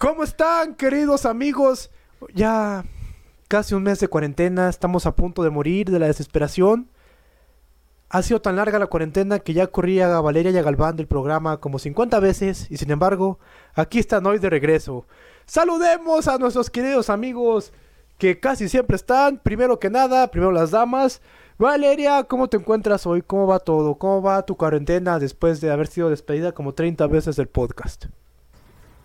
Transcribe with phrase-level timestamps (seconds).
[0.00, 1.90] ¿Cómo están, queridos amigos?
[2.34, 2.86] Ya
[3.48, 6.88] casi un mes de cuarentena, estamos a punto de morir de la desesperación.
[8.08, 11.06] Ha sido tan larga la cuarentena que ya corría a Valeria y a Galván del
[11.06, 13.40] programa como 50 veces y sin embargo,
[13.74, 15.06] aquí están hoy de regreso.
[15.44, 17.70] Saludemos a nuestros queridos amigos
[18.16, 19.36] que casi siempre están.
[19.36, 21.20] Primero que nada, primero las damas.
[21.58, 23.20] Valeria, ¿cómo te encuentras hoy?
[23.20, 23.96] ¿Cómo va todo?
[23.96, 28.06] ¿Cómo va tu cuarentena después de haber sido despedida como 30 veces del podcast?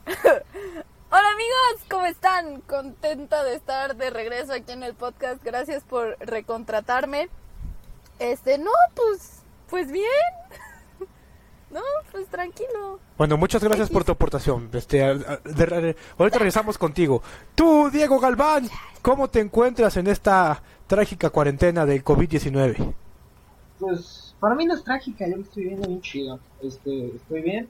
[1.12, 2.62] Hola amigos, ¿cómo están?
[2.62, 5.44] Contenta de estar de regreso aquí en el podcast.
[5.44, 7.30] Gracias por recontratarme.
[8.20, 10.06] Este, no, pues, pues bien.
[11.72, 13.00] No, pues tranquilo.
[13.18, 14.70] Bueno, muchas gracias por tu aportación.
[14.72, 17.22] Este, a- a- de- de- ahorita regresamos contigo.
[17.54, 18.70] Tú, Diego Galván,
[19.02, 22.94] ¿cómo te encuentras en esta trágica cuarentena del COVID-19?
[23.78, 26.40] Pues para mí no es trágica, yo lo estoy viendo bien chido.
[26.62, 27.68] Este, estoy bien,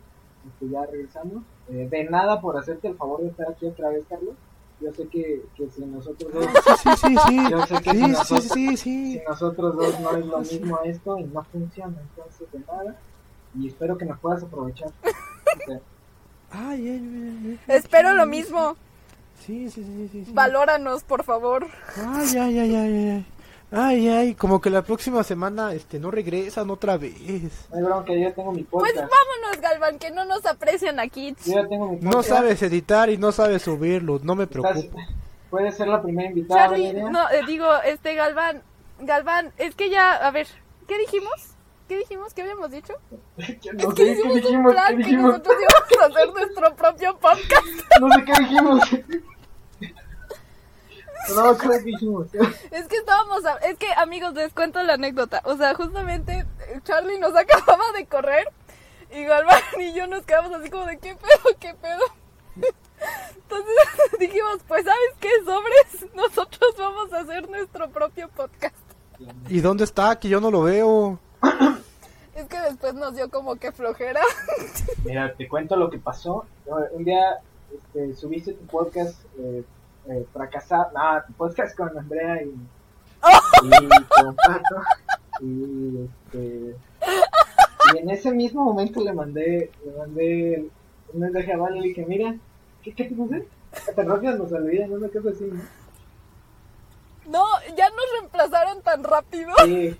[0.49, 1.41] este, ya regresamos.
[1.69, 4.35] Eh, de nada por hacerte el favor de estar aquí otra vez, Carlos.
[4.81, 7.37] Yo sé que, que si nosotros dos, Sí, sí, sí, sí.
[7.51, 9.13] Yo sé que Sí, si sí, nosotros- sí, sí.
[9.13, 12.95] si nosotros dos no es lo mismo esto y no funciona, entonces de nada.
[13.57, 14.89] Y espero que nos puedas aprovechar.
[16.51, 17.59] Ay, ay, ay.
[17.67, 18.75] Espero lo mismo.
[19.45, 20.25] Sí, sí, sí, sí.
[20.25, 20.31] sí.
[20.33, 21.67] Valóranos, por favor.
[21.97, 23.25] Ay, ay, ay, ay, ay.
[23.71, 27.15] Ay, ay, como que la próxima semana este no regresan otra vez.
[27.71, 29.11] no hay bronca, yo ya tengo mi Pues podcast.
[29.11, 31.35] vámonos, Galván, que no nos aprecian aquí.
[31.45, 32.29] Yo ya tengo mi No podcast.
[32.29, 34.97] sabes editar y no sabes subirlo, no me preocupo.
[35.49, 38.61] Puedes ser la primera invitada, Charlie, no, eh, digo, este Galván,
[38.99, 40.47] Galván, es que ya, a ver,
[40.87, 41.51] ¿qué dijimos?
[41.87, 42.33] ¿Qué dijimos?
[42.33, 42.93] ¿Qué habíamos dicho?
[43.37, 44.65] No es sé, que ¿qué hicimos dijimos?
[44.67, 47.65] un plan ¿Qué que nosotros íbamos a hacer nuestro propio podcast.
[48.01, 48.81] No sé qué dijimos.
[51.33, 52.27] No, creo que dijimos.
[52.71, 55.41] Es que estábamos, a- es que amigos, les cuento la anécdota.
[55.45, 58.47] O sea, justamente eh, Charlie nos acababa de correr
[59.11, 62.01] y Galván y yo nos quedamos así como de qué pedo, qué pedo.
[63.35, 63.75] Entonces
[64.19, 68.75] dijimos, pues sabes qué, sobres, nosotros vamos a hacer nuestro propio podcast.
[69.47, 70.19] ¿Y dónde está?
[70.19, 71.19] Que yo no lo veo.
[72.35, 74.19] Es que después nos dio como que flojera.
[75.05, 76.45] Mira, te cuento lo que pasó.
[76.91, 77.39] Un día
[77.73, 79.63] este, subiste tu podcast eh,
[80.09, 80.91] eh, fracasado.
[80.93, 82.47] No, tu podcast con Andrea y,
[83.63, 83.69] y
[84.21, 84.81] con Pato.
[85.41, 86.75] Y, este,
[87.93, 90.69] y en ese mismo momento le mandé, le mandé
[91.13, 92.35] un mensaje a Vale y le dije, mira,
[92.83, 93.47] ¿qué, qué te puse?
[93.95, 95.61] Tan rápido nos olvidan, una cosa así, ¿no?
[97.27, 97.43] No,
[97.75, 99.51] ya nos reemplazaron tan rápido.
[99.65, 99.97] Sí,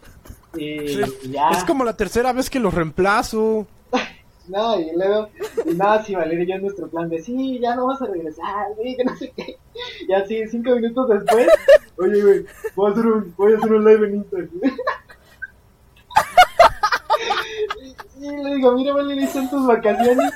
[0.56, 1.50] y, y ya.
[1.50, 3.68] Es como la tercera vez que los reemplazo.
[4.48, 5.30] No, y luego,
[5.66, 8.06] y nada, si Valeria y yo en nuestro plan de sí, ya no vas a
[8.06, 9.58] regresar, güey, que no sé qué.
[10.08, 11.48] Y así, cinco minutos después,
[11.98, 12.46] oye, güey,
[12.76, 14.50] voy a hacer un, voy a hacer un live en Instagram.
[18.18, 20.34] Y, y le digo, mira, Valeria, son tus vacaciones.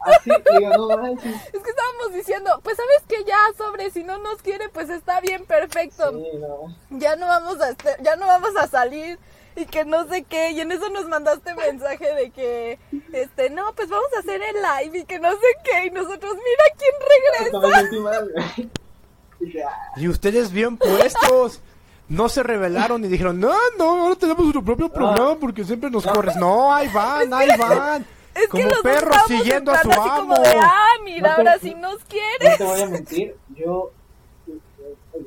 [0.00, 1.34] Así, le digo, no manches.
[1.34, 5.20] Es que estábamos diciendo, pues sabes que ya sobre, si no nos quiere, pues está
[5.20, 6.10] bien, perfecto.
[6.12, 6.74] Sí, no.
[6.98, 9.18] ya no vamos a ya no vamos a salir
[9.58, 12.78] y que no sé qué y en eso nos mandaste mensaje de que
[13.12, 16.34] este no pues vamos a hacer el live y que no sé qué y nosotros
[16.34, 18.58] mira quién regresa ah,
[19.96, 21.60] Y ustedes bien puestos.
[22.08, 26.06] No se rebelaron y dijeron, no, no, ahora tenemos nuestro propio programa porque siempre nos
[26.06, 26.36] corres.
[26.36, 28.06] No, ahí van, ahí van.
[28.34, 30.16] es que Como los dos perros siguiendo a su así amo.
[30.34, 33.36] como de ah mira No te- ahora sí nos no quiere te voy a mentir,
[33.54, 33.90] yo,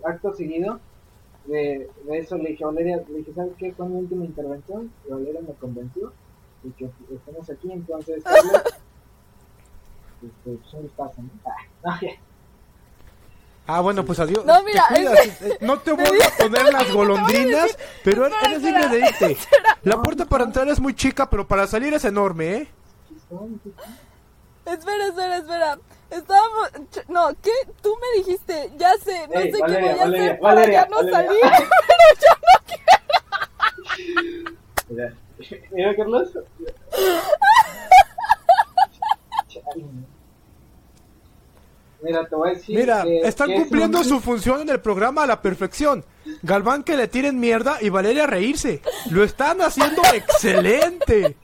[0.04, 0.80] acto seguido,
[1.46, 3.72] de, de eso le dije a Valeria, le dije, ¿sabes qué?
[3.74, 6.14] Fue mi última intervención, y Valeria me convenció,
[6.64, 8.62] y que estamos aquí, entonces, Carlos,
[10.24, 11.30] este, pues ¿no?
[11.46, 12.12] Ah, no, ya.
[13.68, 14.44] Ah, bueno, pues adiós.
[14.46, 15.42] No, mira, Te cuidas.
[15.42, 19.38] Eh, No te voy a poner las golondrinas, pero Espera, eres libre de irte.
[19.84, 22.68] La puerta para entrar es muy chica, pero para salir es enorme, ¿eh?
[24.66, 25.80] Espera espera espera
[26.10, 26.70] estábamos
[27.08, 27.52] no qué
[27.82, 30.56] tú me dijiste ya sé no Ey, sé Valeria, qué voy a Valeria, hacer para
[30.56, 31.18] Valeria, ya no Valeria.
[31.18, 31.40] salir
[31.88, 32.32] pero yo
[34.90, 35.14] Mira,
[35.72, 36.30] mira, Carlos.
[36.36, 36.42] ¿no?
[42.04, 42.76] Mira, te voy a decir.
[42.76, 46.04] Mira, que- están que es cumpliendo un- su función en el programa a la perfección.
[46.42, 48.82] Galván que le tiren mierda y Valeria reírse.
[49.12, 51.38] Lo están haciendo excelente.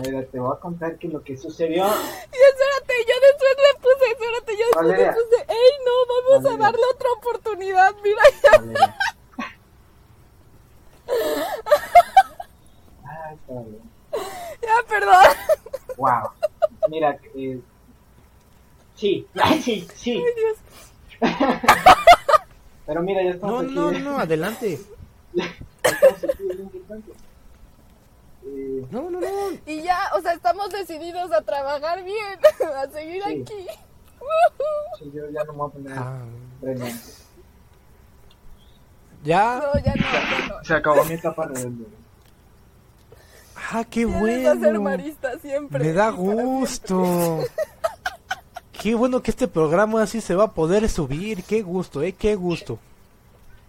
[0.00, 1.84] Mira, te voy a contar que lo que sucedió.
[1.84, 5.06] Y espérate, yo después le puse, espérate, yo después Valeria.
[5.06, 6.66] le puse, ey, no, vamos Valeria.
[6.66, 8.50] a darle otra oportunidad, mira ya.
[8.58, 8.96] Valeria.
[13.04, 13.82] Ah, está bien.
[14.62, 15.24] Ya, perdón.
[15.96, 16.30] Wow.
[16.88, 17.60] Mira, eh,
[18.96, 20.12] sí, ay, sí, sí.
[20.24, 20.56] Ay, Dios.
[22.86, 23.98] Pero mira, ya estamos No, aquí.
[24.00, 24.80] no, no, adelante.
[25.34, 25.44] Ya
[25.82, 27.12] estamos aquí.
[28.54, 29.26] Eh, No, no, no.
[29.66, 32.38] Y ya, o sea, estamos decididos a trabajar bien,
[32.76, 33.42] a seguir Sí.
[33.42, 33.66] aquí.
[34.98, 36.22] sí, yo ya no me voy a poner Ah,
[39.24, 39.56] ya.
[39.58, 40.64] No, ya no, ya no.
[40.64, 41.84] Se acabó mi etapa rebelde.
[43.74, 44.82] Ah, qué ser bueno.
[44.82, 45.78] marista siempre.
[45.84, 47.40] Me da gusto.
[48.72, 51.44] Qué bueno que este programa así se va a poder subir.
[51.44, 52.78] Qué gusto, eh, qué gusto.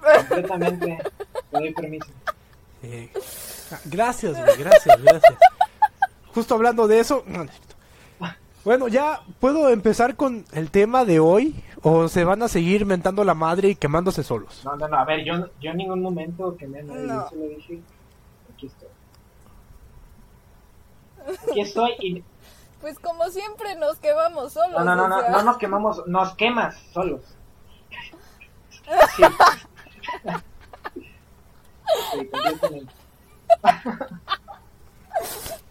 [0.02, 0.98] Completamente.
[1.52, 2.08] Te doy permiso.
[2.82, 3.20] Eh, ah,
[3.86, 5.38] gracias, güey, gracias, gracias.
[6.34, 7.24] Justo hablando de eso.
[8.64, 11.56] Bueno, ya puedo empezar con el tema de hoy.
[11.86, 14.62] O se van a seguir mentando la madre y quemándose solos.
[14.64, 14.98] No, no, no.
[14.98, 17.02] A ver, yo, yo en ningún momento que me nadie.
[17.02, 17.24] No.
[17.24, 17.82] Yo solo dije,
[18.54, 18.88] aquí estoy.
[21.52, 22.24] Aquí estoy y...
[22.80, 24.84] Pues como siempre nos quedamos solos.
[24.84, 27.22] No, no, no, o no, sea, no nos quemamos, nos quemas solos.
[29.16, 29.24] Sí.
[32.12, 32.94] Sí, completamente.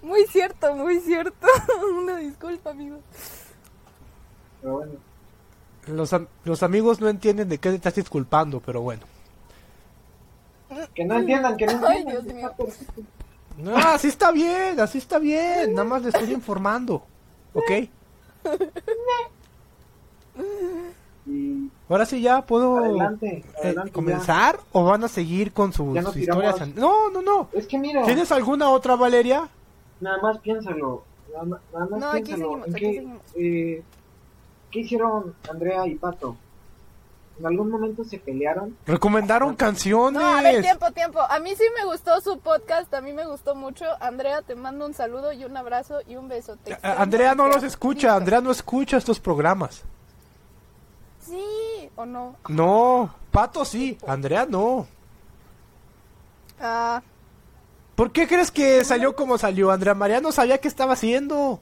[0.03, 1.47] Muy cierto, muy cierto.
[1.99, 3.01] Una disculpa, amigo.
[4.61, 4.93] Pero bueno,
[5.87, 9.03] Los, los amigos no entienden de qué te estás disculpando, pero bueno.
[10.95, 12.07] que no entiendan, que no Ay, entiendan.
[12.07, 12.55] Dios mío.
[13.57, 15.75] No, así está bien, así está bien.
[15.75, 17.07] Nada más le estoy informando.
[17.53, 17.71] ¿Ok?
[21.27, 23.91] Y Ahora sí ya puedo adelante, eh, adelante.
[23.91, 23.95] ya.
[23.95, 26.61] comenzar o van a seguir con sus historias.
[26.61, 27.49] an- No, no, no.
[27.53, 29.49] Es que mira, ¿Tienes alguna otra, Valeria?
[30.01, 31.05] nada más piénsalo.
[31.33, 32.51] Nada más, nada más No, aquí piénsalo.
[32.51, 33.23] seguimos, ¿En aquí qué, seguimos.
[33.37, 33.83] eh,
[34.71, 36.37] ¿Qué hicieron Andrea y Pato?
[37.39, 38.77] ¿En algún momento se pelearon?
[38.87, 40.21] Recomendaron canciones.
[40.21, 41.21] No, a ver, tiempo, tiempo.
[41.21, 43.85] A mí sí me gustó su podcast, a mí me gustó mucho.
[44.01, 46.57] Andrea, te mando un saludo y un abrazo y un beso.
[46.57, 48.17] Te A- extraño, Andrea no los escucha, Listo.
[48.19, 49.83] Andrea no escucha estos programas.
[51.27, 52.37] Sí, o no.
[52.49, 54.87] No, Pato sí, Andrea no.
[56.61, 57.03] Ah,
[57.95, 59.71] ¿Por qué crees que salió como salió?
[59.71, 61.61] Andrea María no sabía qué estaba haciendo.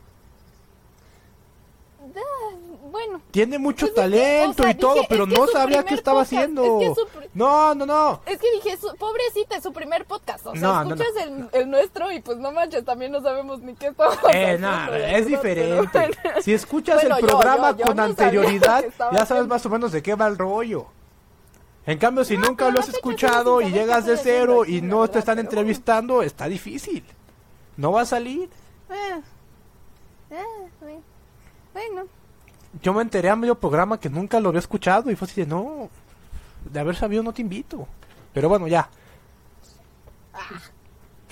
[2.91, 3.21] Ah, bueno.
[3.31, 6.81] Tiene mucho Pues talento o sea, y todo, pero no sabía qué estaba podcast, haciendo.
[6.81, 8.21] es que su pri- No, no, no.
[8.27, 10.47] Es que dije, su, pobrecita, es su primer podcast.
[10.47, 11.03] O sea, No, no, no.
[11.03, 14.55] escuchas El, el nuestro y pues no manches, también no sabemos ni qué estamos Eh,
[14.61, 15.89] haciendo, es diferente.
[15.93, 16.41] pero bueno.
[16.43, 20.03] Si escuchas Bueno, el programa yo, yo con anterioridad, ya sabes más o menos de
[20.03, 20.87] qué va el rollo.
[21.87, 25.39] En cambio, si nunca lo has escuchado y llegas de cero y no te están
[25.39, 27.05] entrevistando, está difícil.
[27.77, 28.49] No va a salir.
[28.91, 29.21] Eh,
[30.31, 31.01] eh,
[31.73, 32.03] bueno.
[32.82, 35.46] Yo me enteré a medio programa que nunca lo había escuchado y fue así de
[35.46, 35.88] no,
[36.70, 37.87] de haber sabido no te invito.
[38.32, 38.88] Pero bueno, ya.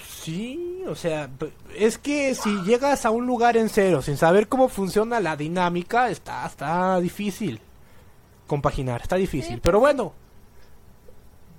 [0.02, 1.30] Sí, o sea,
[1.76, 6.10] es que si llegas a un lugar en cero sin saber cómo funciona la dinámica,
[6.10, 7.60] está, está difícil
[8.48, 9.60] compaginar, está difícil.
[9.60, 10.12] Pero bueno,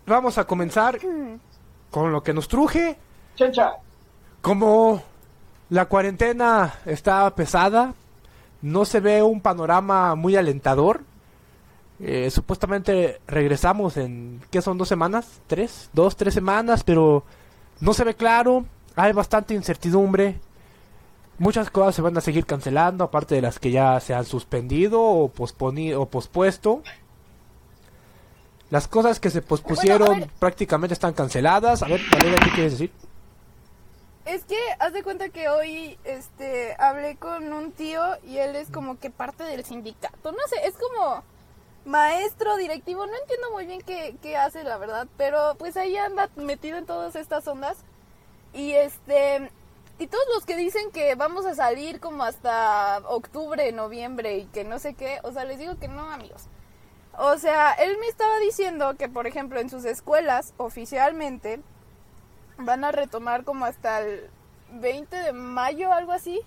[0.05, 0.99] vamos a comenzar
[1.89, 2.97] con lo que nos truje.
[3.35, 3.77] Chencha,
[4.41, 5.01] Como
[5.69, 7.93] la cuarentena está pesada,
[8.61, 11.03] no se ve un panorama muy alentador.
[12.01, 14.77] Eh, supuestamente regresamos en, ¿qué son?
[14.77, 15.41] ¿Dos semanas?
[15.47, 15.89] ¿Tres?
[15.93, 16.83] ¿Dos, tres semanas?
[16.83, 17.25] Pero
[17.81, 18.65] no se ve claro,
[18.95, 20.39] hay bastante incertidumbre.
[21.37, 25.01] Muchas cosas se van a seguir cancelando, aparte de las que ya se han suspendido
[25.01, 26.83] o, posponi- o pospuesto.
[28.69, 31.81] Las cosas que se pospusieron prácticamente están canceladas.
[31.81, 32.91] A ver, Valeria, ¿qué quieres decir?
[34.29, 38.69] Es que haz de cuenta que hoy este hablé con un tío y él es
[38.69, 40.31] como que parte del sindicato.
[40.31, 41.23] No sé, es como
[41.83, 46.77] maestro, directivo, no entiendo muy bien qué, hace, la verdad, pero pues ahí anda metido
[46.77, 47.79] en todas estas ondas.
[48.53, 49.49] Y este
[49.97, 54.63] y todos los que dicen que vamos a salir como hasta octubre, noviembre y que
[54.63, 56.43] no sé qué, o sea, les digo que no, amigos.
[57.17, 61.63] O sea, él me estaba diciendo que, por ejemplo, en sus escuelas, oficialmente,
[62.59, 64.29] van a retomar como hasta el
[64.73, 66.41] 20 de mayo, algo así.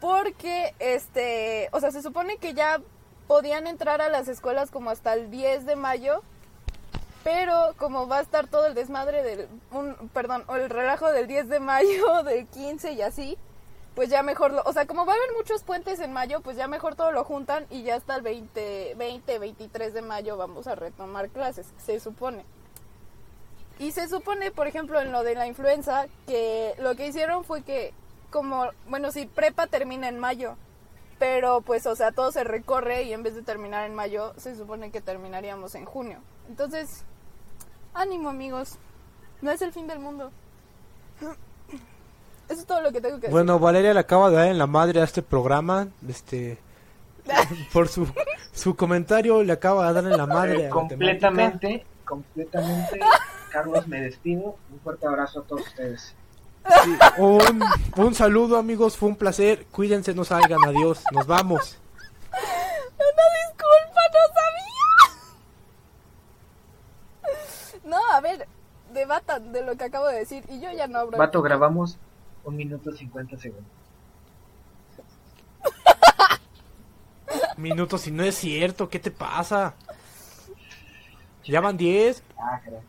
[0.00, 2.80] Porque, este, o sea, se supone que ya
[3.26, 6.22] podían entrar a las escuelas como hasta el 10 de mayo.
[7.22, 11.26] Pero como va a estar todo el desmadre del, un, perdón, o el relajo del
[11.26, 13.38] 10 de mayo, del 15 y así,
[13.94, 16.58] pues ya mejor, lo, o sea, como va a haber muchos puentes en mayo, pues
[16.58, 20.66] ya mejor todo lo juntan y ya hasta el 20, 20, 23 de mayo vamos
[20.66, 22.44] a retomar clases, se supone.
[23.78, 27.62] Y se supone, por ejemplo, en lo de la influenza, que lo que hicieron fue
[27.62, 27.92] que,
[28.30, 30.56] como, bueno, si prepa termina en mayo,
[31.18, 34.56] pero pues, o sea, todo se recorre y en vez de terminar en mayo, se
[34.56, 36.18] supone que terminaríamos en junio.
[36.48, 37.04] Entonces,
[37.94, 38.78] ánimo amigos,
[39.40, 40.30] no es el fin del mundo.
[42.48, 43.32] Eso es todo lo que tengo que decir.
[43.32, 46.58] Bueno, Valeria le acaba de dar en la madre a este programa, este,
[47.72, 48.06] por su,
[48.52, 50.66] su comentario le acaba de dar en la madre.
[50.66, 50.70] a la temática.
[50.70, 53.00] completamente, completamente,
[53.50, 54.56] Carlos, me despido.
[54.70, 56.14] Un fuerte abrazo a todos ustedes.
[56.82, 57.62] Sí, un,
[57.96, 58.96] un saludo, amigos.
[58.96, 59.66] Fue un placer.
[59.66, 60.64] Cuídense, no salgan.
[60.64, 61.02] Adiós.
[61.12, 61.78] Nos vamos.
[62.32, 64.20] Una disculpa, no
[67.22, 67.90] sabía.
[67.90, 68.48] No, a ver,
[68.92, 71.18] debatan de lo que acabo de decir y yo ya no abro.
[71.18, 71.98] Vato, grabamos
[72.44, 73.70] un minuto cincuenta segundos.
[77.56, 78.88] Minutos, si no es cierto.
[78.88, 79.74] ¿Qué te pasa?
[81.46, 82.22] Ya van 10.
[82.38, 82.82] Ah, gracias.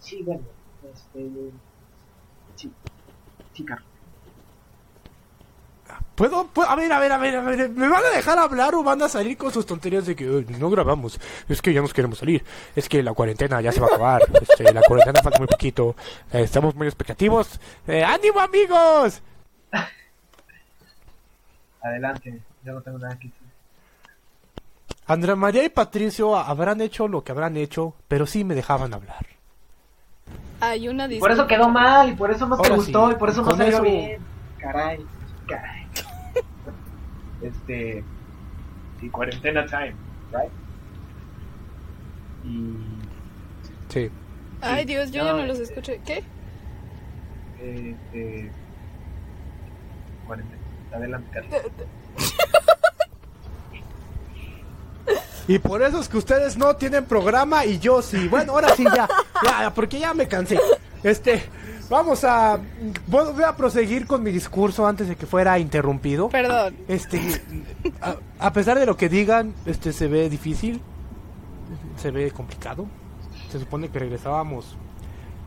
[0.00, 0.42] Sí, bueno,
[0.92, 1.30] este.
[2.56, 2.70] Sí,
[3.54, 3.86] sí, Carlos.
[6.14, 7.70] ¿Puedo, puedo- A ver, a ver, a ver, a ver.
[7.70, 10.44] ¿Me van a dejar hablar o van a salir con sus tonterías de que "Ay,
[10.58, 11.18] no grabamos?
[11.48, 12.44] Es que ya nos queremos salir.
[12.76, 14.22] Es que la cuarentena ya se va a acabar.
[14.42, 15.96] Este, la cuarentena falta muy poquito.
[16.32, 17.58] Eh, estamos muy expectativos.
[17.86, 19.22] Eh, ¡Ánimo, amigos!
[21.82, 23.41] Adelante, yo no tengo nada que decir.
[25.12, 29.26] Andrea María y Patricio habrán hecho lo que habrán hecho, pero sí me dejaban hablar.
[30.60, 33.14] Hay una Y por eso quedó mal, y por eso no te Ahora gustó, sí,
[33.14, 34.20] y por eso no salió eso- bien.
[34.58, 35.04] Caray,
[35.48, 35.86] caray.
[37.42, 38.04] este.
[39.00, 39.94] Y cuarentena time,
[40.32, 40.52] right?
[42.44, 42.76] Y.
[43.88, 44.10] Sí.
[44.60, 46.00] Ay, Dios, yo ya No, no los eh, escuché.
[46.06, 46.22] ¿Qué?
[47.60, 48.52] Este.
[50.26, 50.62] Cuarentena.
[50.94, 51.62] Adelante, Carlos.
[55.48, 58.28] Y por eso es que ustedes no tienen programa y yo sí.
[58.28, 59.08] Bueno, ahora sí ya,
[59.42, 60.58] ya, porque ya me cansé.
[61.02, 61.42] Este,
[61.88, 62.60] vamos a,
[63.08, 66.28] voy a proseguir con mi discurso antes de que fuera interrumpido.
[66.28, 66.76] Perdón.
[66.88, 67.20] Este,
[68.00, 70.80] a, a pesar de lo que digan, este se ve difícil,
[71.96, 72.86] se ve complicado.
[73.50, 74.76] Se supone que regresábamos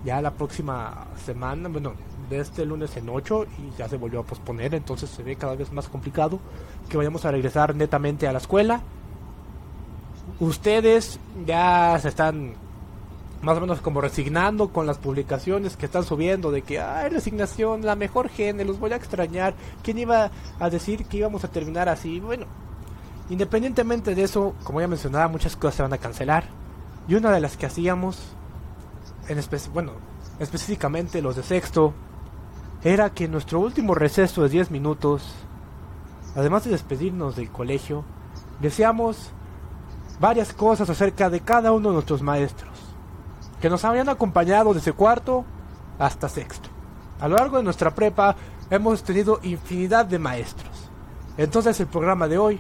[0.04, 1.94] ya la próxima semana, bueno,
[2.30, 5.56] de este lunes en 8 y ya se volvió a posponer, entonces se ve cada
[5.56, 6.40] vez más complicado
[6.90, 8.82] que vayamos a regresar netamente a la escuela.
[10.40, 12.54] Ustedes ya se están
[13.42, 17.86] más o menos como resignando con las publicaciones que están subiendo de que, ay, resignación,
[17.86, 19.54] la mejor gene, los voy a extrañar.
[19.84, 22.20] ¿Quién iba a decir que íbamos a terminar así?
[22.20, 22.46] Bueno,
[23.30, 26.46] independientemente de eso, como ya mencionaba, muchas cosas se van a cancelar.
[27.08, 28.18] Y una de las que hacíamos,
[29.28, 29.92] en espe- bueno,
[30.40, 31.94] específicamente los de sexto,
[32.84, 35.34] era que en nuestro último receso de 10 minutos,
[36.36, 38.04] además de despedirnos del colegio,
[38.60, 39.30] deseamos
[40.20, 42.74] varias cosas acerca de cada uno de nuestros maestros,
[43.62, 45.46] que nos habían acompañado desde cuarto
[46.00, 46.70] hasta sexto.
[47.20, 48.36] A lo largo de nuestra prepa
[48.70, 50.90] hemos tenido infinidad de maestros.
[51.38, 52.60] Entonces el programa de hoy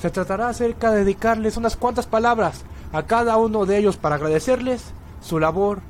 [0.00, 4.92] se tratará acerca de dedicarles unas cuantas palabras a cada uno de ellos para agradecerles
[5.20, 5.80] su labor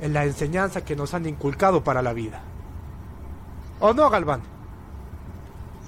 [0.00, 2.40] en la enseñanza que nos han inculcado para la vida.
[3.80, 4.42] ¿O no, Galván?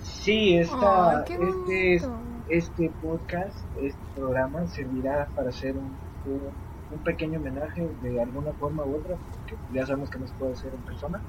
[0.03, 2.09] Sí, esta, qué este.
[2.51, 6.55] Este podcast, este programa servirá para hacer un, un-
[6.93, 10.53] un pequeño homenaje de alguna forma u otra, porque ya sabemos que no se puede
[10.55, 11.23] hacer en persona.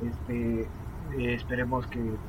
[0.00, 2.20] Este, eh, esperemos que,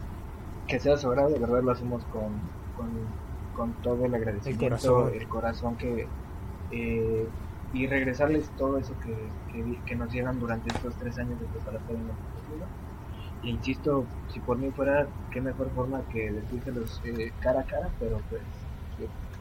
[0.68, 3.16] que sea sobrado, de verdad lo hacemos con, con,
[3.56, 5.14] con todo el agradecimiento, corazón.
[5.14, 6.14] el corazón que...
[6.72, 7.34] eh,
[7.72, 9.16] y regresarles todo eso que,
[9.86, 12.14] que, nos dieron durante estos tres años de preparatoria en la
[13.43, 18.19] insisto, si por mí fuera, qué mejor forma que decírselos eh, cara a cara, pero
[18.29, 18.41] pues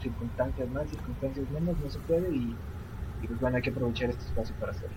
[0.01, 2.57] circunstancias más, circunstancias menos, no se puede y,
[3.23, 4.97] y pues bueno, hay que aprovechar este espacio para hacerlo.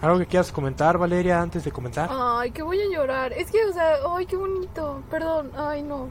[0.00, 2.08] ¿Algo que quieras comentar, Valeria, antes de comenzar?
[2.08, 3.32] Ay, que voy a llorar.
[3.32, 5.02] Es que, o sea, ay, qué bonito.
[5.10, 6.08] Perdón, ay, no.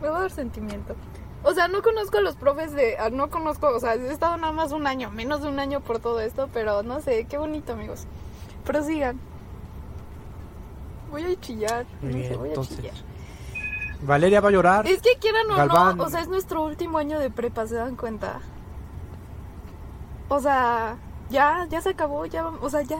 [0.00, 0.94] Me va a dar sentimiento.
[1.42, 2.96] O sea, no conozco a los profes de.
[2.98, 5.80] ah, No conozco, o sea, he estado nada más un año, menos de un año
[5.80, 8.06] por todo esto, pero no sé, qué bonito, amigos.
[8.64, 9.20] Prosigan.
[11.10, 11.86] Voy a chillar.
[12.02, 12.94] No sé, voy a chillar.
[14.02, 14.86] Valeria va a llorar.
[14.86, 15.96] Es que quieran o Galván.
[15.96, 18.40] no, o sea, es nuestro último año de prepa, ¿se dan cuenta?
[20.28, 20.96] O sea,
[21.30, 22.98] ya, ya se acabó, ya, o sea, ya,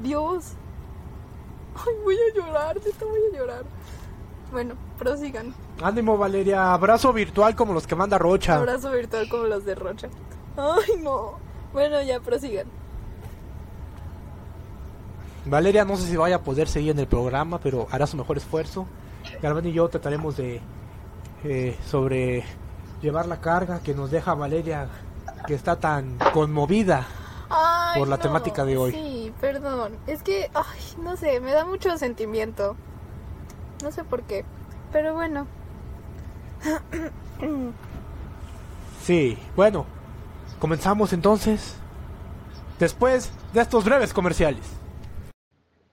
[0.00, 0.54] Dios.
[1.76, 3.64] Ay, voy a llorar, neta voy a llorar.
[4.50, 5.54] Bueno, prosigan.
[5.82, 6.72] Ánimo, Valeria.
[6.72, 8.56] Abrazo virtual como los que manda Rocha.
[8.56, 10.08] Abrazo virtual como los de Rocha.
[10.56, 11.34] Ay, no.
[11.72, 12.66] Bueno, ya, prosigan.
[15.46, 18.36] Valeria no sé si vaya a poder seguir en el programa, pero hará su mejor
[18.36, 18.86] esfuerzo.
[19.42, 20.60] Galván y yo trataremos de
[21.44, 22.44] eh, sobre
[23.02, 24.88] llevar la carga que nos deja Valeria,
[25.46, 27.06] que está tan conmovida.
[27.48, 28.22] Ay, Por la no.
[28.22, 28.92] temática de hoy.
[28.92, 29.92] Sí, perdón.
[30.06, 32.76] Es que, ay, no sé, me da mucho sentimiento.
[33.82, 34.44] No sé por qué.
[34.92, 35.46] Pero bueno.
[39.02, 39.86] Sí, bueno,
[40.58, 41.74] comenzamos entonces.
[42.78, 44.60] Después de estos breves comerciales.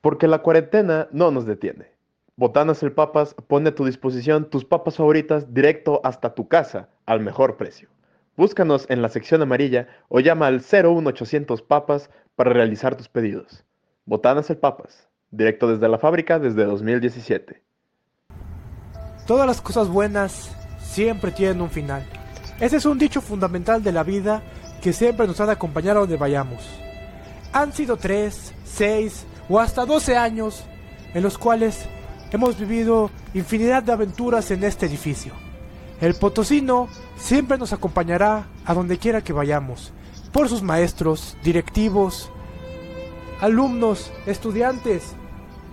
[0.07, 1.91] Porque la cuarentena no nos detiene.
[2.37, 7.19] Botanas el Papas pone a tu disposición tus papas favoritas directo hasta tu casa al
[7.19, 7.89] mejor precio.
[8.37, 13.65] Búscanos en la sección amarilla o llama al 01800 papas para realizar tus pedidos.
[14.05, 17.61] Botanas el Papas, directo desde la fábrica desde 2017.
[19.25, 22.05] Todas las cosas buenas siempre tienen un final.
[22.61, 24.41] Ese es un dicho fundamental de la vida
[24.81, 26.65] que siempre nos ha de acompañar a donde vayamos.
[27.51, 30.63] Han sido 3, 6 o hasta 12 años
[31.13, 31.85] en los cuales
[32.31, 35.33] hemos vivido infinidad de aventuras en este edificio.
[36.01, 39.93] El potosino siempre nos acompañará a donde quiera que vayamos,
[40.31, 42.29] por sus maestros, directivos,
[43.41, 45.15] alumnos, estudiantes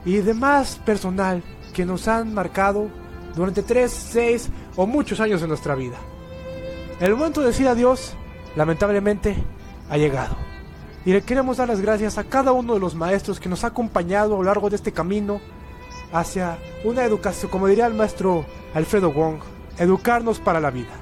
[0.04, 1.42] y demás personal
[1.74, 2.88] que nos han marcado
[3.34, 5.96] durante 3, 6 o muchos años de nuestra vida.
[7.00, 8.14] El momento de decir adiós,
[8.56, 9.36] lamentablemente,
[9.90, 10.53] ha llegado.
[11.04, 13.68] Y le queremos dar las gracias a cada uno de los maestros que nos ha
[13.68, 15.40] acompañado a lo largo de este camino
[16.12, 19.40] hacia una educación, como diría el maestro Alfredo Wong,
[19.78, 20.92] educarnos para la vida.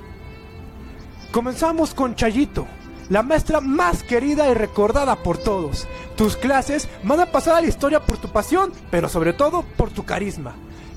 [1.31, 2.67] Comenzamos con Chayito,
[3.11, 5.87] la maestra más querida y recordada por todos.
[6.17, 9.91] Tus clases van a pasar a la historia por tu pasión, pero sobre todo por
[9.91, 10.55] tu carisma.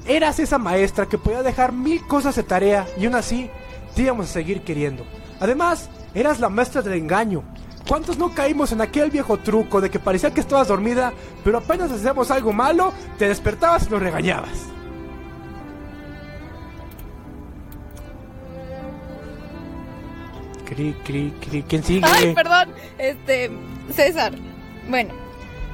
[0.07, 3.49] Eras esa maestra que podía dejar mil cosas de tarea y aún así
[3.95, 5.05] te íbamos a seguir queriendo.
[5.39, 7.43] Además, eras la maestra del engaño.
[7.87, 11.13] ¿Cuántos no caímos en aquel viejo truco de que parecía que estabas dormida,
[11.43, 14.67] pero apenas hacíamos algo malo, te despertabas y nos regañabas?
[20.65, 21.63] Cri, cri, cri.
[21.63, 22.07] ¿Quién sigue?
[22.11, 22.69] Ay, perdón.
[22.97, 23.51] Este,
[23.91, 24.33] César.
[24.89, 25.13] Bueno,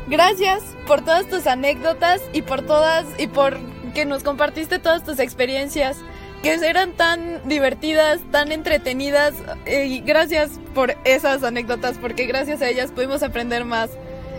[0.08, 3.58] gracias por todas tus anécdotas y por todas y por
[3.94, 5.98] que nos compartiste todas tus experiencias
[6.42, 9.34] que eran tan divertidas, tan entretenidas
[9.66, 13.90] eh, y gracias por esas anécdotas porque gracias a ellas pudimos aprender más.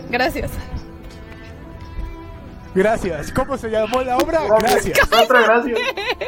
[0.09, 0.51] Gracias.
[2.75, 3.31] Gracias.
[3.31, 4.41] ¿Cómo se llamó la obra?
[4.59, 4.99] Gracias.
[5.09, 5.79] Cuatro gracias.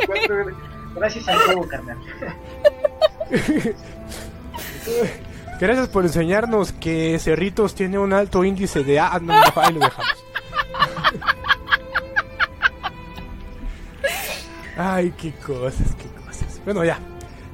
[0.05, 0.45] Cuatro
[0.95, 1.97] gracias al juego, carnal.
[5.59, 8.99] Gracias por enseñarnos que Cerritos tiene un alto índice de...
[8.99, 10.25] Ah, no, ahí lo dejamos.
[14.77, 16.61] Ay, qué cosas, qué cosas.
[16.65, 16.99] Bueno, ya.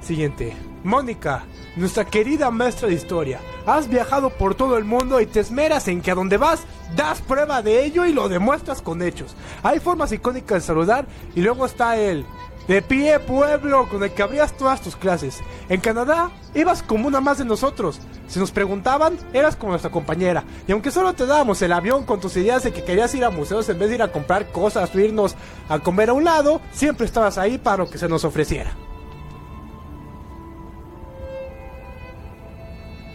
[0.01, 0.55] Siguiente.
[0.83, 1.43] Mónica,
[1.75, 3.39] nuestra querida maestra de historia.
[3.67, 6.63] Has viajado por todo el mundo y te esmeras en que a donde vas
[6.95, 9.35] das prueba de ello y lo demuestras con hechos.
[9.61, 11.05] Hay formas icónicas de saludar
[11.35, 12.25] y luego está el
[12.67, 15.39] de pie pueblo con el que abrías todas tus clases.
[15.67, 17.99] En Canadá ibas como una más de nosotros.
[18.27, 20.43] Si nos preguntaban, eras como nuestra compañera.
[20.67, 23.29] Y aunque solo te dábamos el avión con tus ideas de que querías ir a
[23.29, 25.35] museos en vez de ir a comprar cosas o irnos
[25.67, 28.71] a comer a un lado, siempre estabas ahí para lo que se nos ofreciera.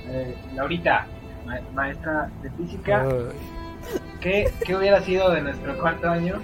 [0.08, 1.06] Eh, Laurita,
[1.46, 3.06] ma- maestra de física.
[4.20, 6.40] ¿qué, ¿qué hubiera sido de nuestro cuarto año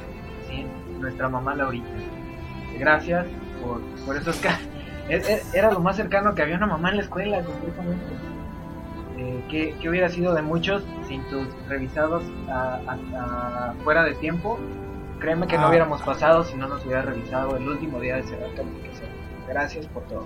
[0.48, 0.66] sin
[1.00, 1.88] nuestra mamá Laurita?
[2.78, 3.26] Gracias
[3.62, 4.66] por, por esos casos.
[5.52, 8.04] Era lo más cercano que había una mamá en la escuela, completamente.
[9.18, 14.14] Eh, ¿qué, qué hubiera sido de muchos sin tus revisados a- a- a- fuera de
[14.14, 14.58] tiempo?
[15.20, 15.68] Créeme que no Ah.
[15.68, 19.08] hubiéramos pasado si no nos hubiera revisado el último día de calificación.
[19.48, 20.24] Gracias por todo.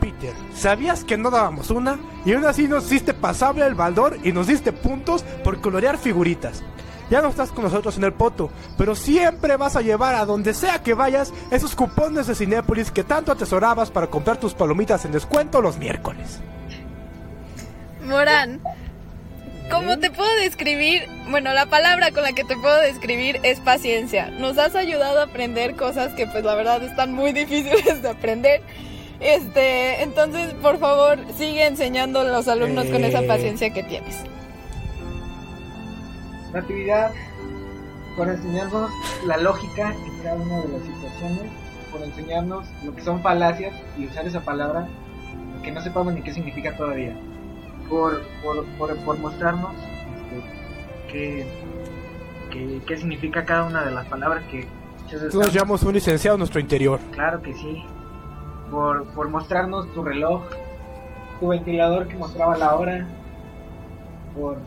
[0.00, 1.98] Peter, ¿sabías que no dábamos una?
[2.24, 6.62] Y aún así nos hiciste pasable el baldor y nos diste puntos por colorear figuritas.
[7.10, 10.52] Ya no estás con nosotros en el poto, pero siempre vas a llevar a donde
[10.52, 15.12] sea que vayas esos cupones de Cinépolis que tanto atesorabas para comprar tus palomitas en
[15.12, 16.40] descuento los miércoles.
[18.04, 18.60] Morán,
[19.70, 21.06] ¿cómo te puedo describir?
[21.30, 24.30] Bueno, la palabra con la que te puedo describir es paciencia.
[24.30, 28.62] Nos has ayudado a aprender cosas que pues la verdad están muy difíciles de aprender.
[29.20, 33.26] Este, entonces, por favor, sigue enseñando a los alumnos con esa Eh.
[33.26, 34.16] paciencia que tienes.
[36.60, 37.12] Natividad,
[38.16, 38.90] por enseñarnos
[39.26, 41.52] la lógica en cada una de las situaciones,
[41.92, 44.88] por enseñarnos lo que son falacias y usar esa palabra
[45.62, 47.16] que no sepamos ni qué significa todavía,
[47.88, 51.46] por, por, por, por mostrarnos este, qué,
[52.50, 54.66] qué, qué significa cada una de las palabras que
[55.12, 57.00] veces Todos llevamos un licenciado en nuestro interior.
[57.12, 57.84] Claro que sí.
[58.70, 60.42] Por, por mostrarnos tu reloj,
[61.40, 63.06] tu ventilador que mostraba la hora,
[64.34, 64.58] por,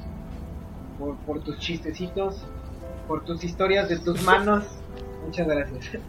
[1.26, 2.44] por, tus chistecitos,
[3.08, 4.64] por tus historias de tus manos.
[5.26, 5.90] Muchas gracias.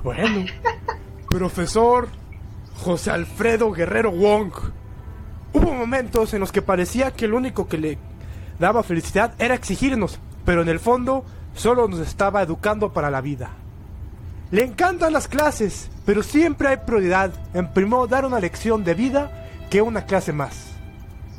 [0.00, 0.46] Bueno,
[1.28, 2.08] profesor
[2.76, 4.52] José Alfredo Guerrero Wong.
[5.52, 7.98] Hubo momentos en los que parecía que lo único que le
[8.60, 13.50] daba felicidad era exigirnos, pero en el fondo solo nos estaba educando para la vida.
[14.52, 19.48] Le encantan las clases, pero siempre hay prioridad en primero dar una lección de vida
[19.68, 20.67] que una clase más.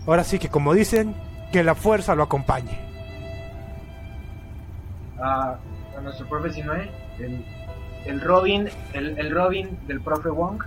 [0.08, 1.16] Ahora sí que como dicen,
[1.52, 2.78] que la fuerza lo acompañe.
[5.22, 5.58] A,
[5.98, 7.44] a nuestro profe Sinue, el,
[8.06, 10.64] el Robin, el, el Robin del profe Wong.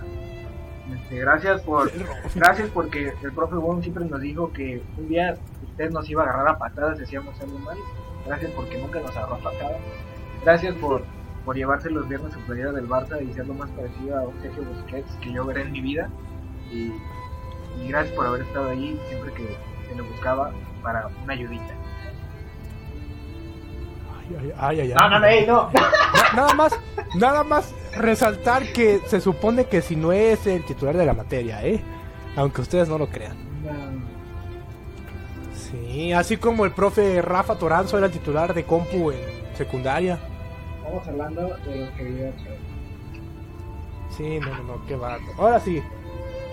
[0.93, 1.91] Este, gracias por,
[2.35, 6.25] gracias porque el profe Wong siempre nos dijo que un día usted nos iba a
[6.25, 7.77] agarrar a patadas si hacíamos algo mal.
[8.25, 9.77] Gracias porque nunca nos agarró a patadas.
[10.43, 11.03] Gracias por,
[11.45, 14.41] por llevarse los viernes su playera del Barça y ser lo más parecido a un
[14.41, 16.09] Sergio Busquets que yo veré en mi vida.
[16.71, 16.91] Y,
[17.81, 19.47] y gracias por haber estado ahí siempre que
[19.89, 21.73] se le buscaba para una ayudita.
[24.19, 25.71] Ay, ay, ay, ay, No, no, no, no.
[25.73, 25.91] Na-
[26.35, 26.79] Nada más,
[27.15, 31.63] nada más resaltar que se supone que si no es el titular de la materia,
[31.63, 31.79] ¿eh?
[32.35, 33.35] Aunque ustedes no lo crean.
[33.63, 34.03] No.
[35.55, 39.19] Sí, así como el profe Rafa Toranzo era el titular de compu en
[39.55, 40.19] secundaria.
[40.77, 42.59] Estamos hablando de los que chavos.
[44.17, 45.23] Sí, no, no, no, qué barato.
[45.37, 45.81] Ahora sí.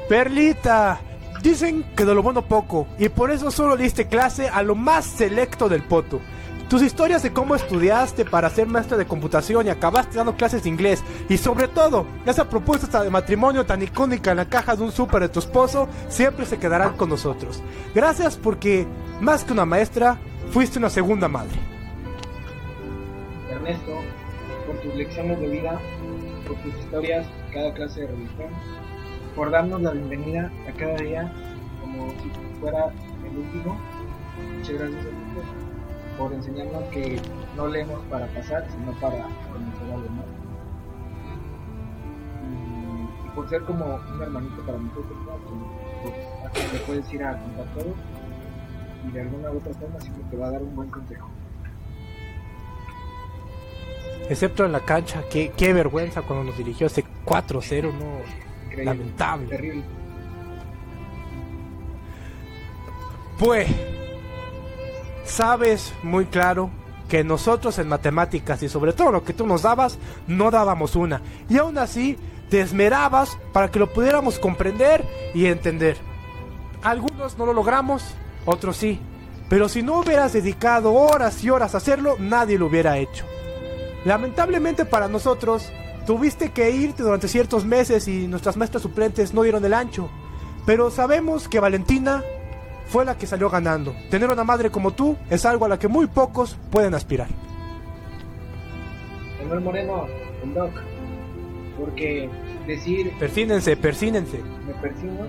[0.08, 1.00] Perlita,
[1.42, 5.04] dicen que de lo bueno poco, y por eso solo diste clase a lo más
[5.04, 6.20] selecto del poto.
[6.68, 10.68] Tus historias de cómo estudiaste para ser maestra de computación y acabaste dando clases de
[10.68, 14.92] inglés, y sobre todo, esa propuesta de matrimonio tan icónica en la caja de un
[14.92, 17.60] súper de tu esposo, siempre se quedarán con nosotros.
[17.92, 18.86] Gracias porque,
[19.20, 20.18] más que una maestra,
[20.52, 21.58] fuiste una segunda madre.
[23.50, 23.92] Ernesto,
[24.66, 25.80] por tus lecciones de vida,
[26.46, 28.48] por tus historias, cada clase de religión,
[29.34, 31.32] por darnos la bienvenida a cada día
[31.80, 32.92] como si fuera
[33.24, 33.78] el último.
[34.56, 35.42] Muchas gracias, Ernesto,
[36.18, 37.20] por enseñarnos que
[37.56, 40.24] no leemos para pasar, sino para conocer a los demás.
[43.24, 45.38] Y, por ser como un hermanito para nosotros, ¿no?
[46.02, 47.94] Pues, le puedes ir a contar todo
[49.06, 51.28] y de alguna u otra forma siempre te va a dar un buen consejo.
[54.28, 58.49] Excepto en la cancha, qué, qué vergüenza cuando nos dirigió ese 4-0, no.
[58.80, 58.84] Increíble.
[58.84, 59.46] Lamentable.
[59.46, 59.84] Terrible.
[63.38, 63.68] Pues,
[65.24, 66.70] sabes muy claro
[67.08, 71.22] que nosotros en matemáticas y sobre todo lo que tú nos dabas, no dábamos una.
[71.48, 72.16] Y aún así,
[72.50, 75.96] te esmerabas para que lo pudiéramos comprender y entender.
[76.82, 78.14] Algunos no lo logramos,
[78.44, 79.00] otros sí.
[79.48, 83.24] Pero si no hubieras dedicado horas y horas a hacerlo, nadie lo hubiera hecho.
[84.04, 85.72] Lamentablemente para nosotros,
[86.06, 90.10] tuviste que irte durante ciertos meses y nuestras maestras suplentes no dieron el ancho.
[90.66, 92.22] Pero sabemos que Valentina
[92.86, 93.94] fue la que salió ganando.
[94.10, 97.28] Tener una madre como tú es algo a la que muy pocos pueden aspirar.
[99.42, 100.06] Manuel Moreno,
[100.44, 100.72] el doc,
[101.78, 102.28] porque
[102.66, 104.40] decir Persínense, persínense.
[104.66, 105.26] me persigo,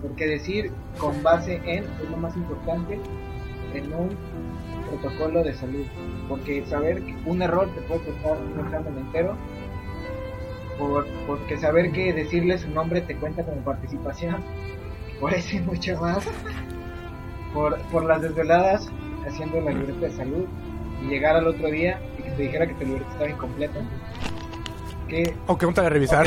[0.00, 3.00] porque decir con base en es lo más importante
[3.74, 4.16] en un
[4.88, 5.86] protocolo de salud,
[6.32, 9.36] porque saber que un error te puede costar un examen entero,
[10.78, 14.42] por, porque saber que decirle su nombre te cuenta como participación,
[15.20, 16.24] por eso y mucho más,
[17.52, 18.90] por, por las desveladas
[19.26, 20.46] haciendo la libreta de salud
[21.02, 23.80] y llegar al otro día y que te dijera que tu libreta estaba incompleta.
[25.08, 25.36] Que
[25.74, 26.26] te voy a revisar.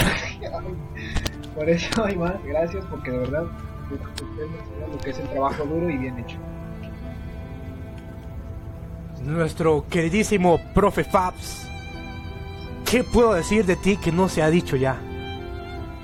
[1.55, 3.45] por eso más, gracias porque de verdad
[3.89, 6.37] ustedes me enseñan lo que es el trabajo duro y bien hecho.
[9.25, 11.67] Nuestro queridísimo profe Fabs.
[12.85, 15.01] ¿Qué puedo decir de ti que no se ha dicho ya?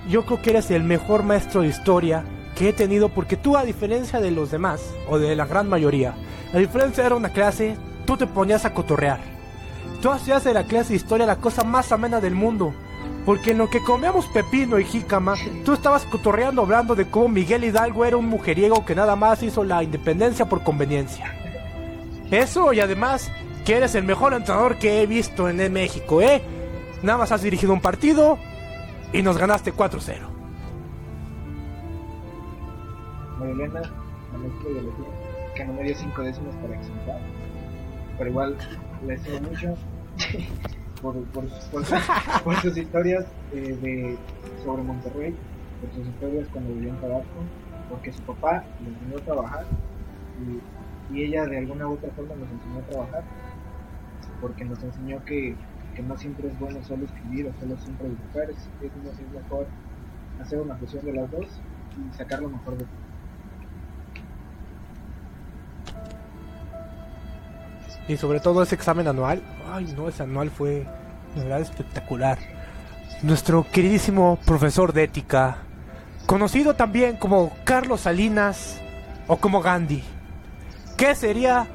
[0.09, 2.23] Yo creo que eres el mejor maestro de historia
[2.55, 6.15] que he tenido porque tú a diferencia de los demás, o de la gran mayoría,
[6.51, 9.19] a diferencia era una clase, tú te ponías a cotorrear.
[10.01, 12.73] Tú hacías de la clase de historia la cosa más amena del mundo.
[13.23, 17.65] Porque en lo que comíamos pepino y jícama, tú estabas cotorreando hablando de cómo Miguel
[17.65, 21.40] Hidalgo era un mujeriego que nada más hizo la independencia por conveniencia.
[22.31, 23.31] Eso y además
[23.65, 26.41] que eres el mejor entrenador que he visto en México, ¿eh?
[27.03, 28.37] Nada más has dirigido un partido
[29.13, 30.31] y nos ganaste 4-0.
[33.37, 33.81] Marilena,
[35.55, 37.19] que no me dio cinco décimas para exentar,
[38.17, 38.57] pero igual
[39.05, 39.75] le estimo mucho
[42.43, 44.17] por sus historias eh, de,
[44.63, 45.35] sobre Monterrey,
[45.81, 47.27] por sus historias cuando vivió en Tabasco,
[47.89, 49.65] porque su papá le enseñó a trabajar
[50.39, 50.80] y,
[51.13, 53.23] y ella de alguna u otra forma nos enseñó a trabajar,
[54.39, 55.55] porque nos enseñó que,
[55.95, 59.67] que no siempre es bueno solo escribir o solo siempre dibujar, es, es, mejor
[60.41, 61.47] hacer una fusión de las dos
[61.97, 62.89] y sacar lo mejor de ti.
[68.07, 69.41] Y sobre todo ese examen anual.
[69.71, 70.85] Ay, no, ese anual fue
[71.35, 72.39] de verdad espectacular.
[73.21, 75.57] Nuestro queridísimo profesor de ética,
[76.25, 78.81] conocido también como Carlos Salinas
[79.27, 80.03] o como Gandhi.
[81.01, 81.65] ¿Qué sería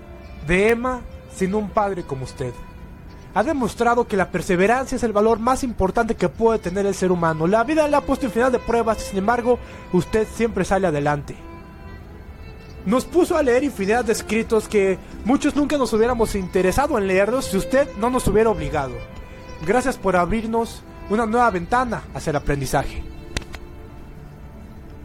[0.47, 1.01] de Emma
[1.35, 2.55] sin un padre como usted?
[3.35, 7.11] Ha demostrado que la perseverancia es el valor más importante que puede tener el ser
[7.11, 7.49] humano.
[7.49, 9.59] La vida le ha puesto infinidad de pruebas, sin embargo,
[9.93, 11.35] usted siempre sale adelante.
[12.85, 17.47] Nos puso a leer infinidad de escritos que muchos nunca nos hubiéramos interesado en leerlos
[17.47, 18.95] si usted no nos hubiera obligado.
[19.67, 23.03] Gracias por abrirnos una nueva ventana hacia el aprendizaje.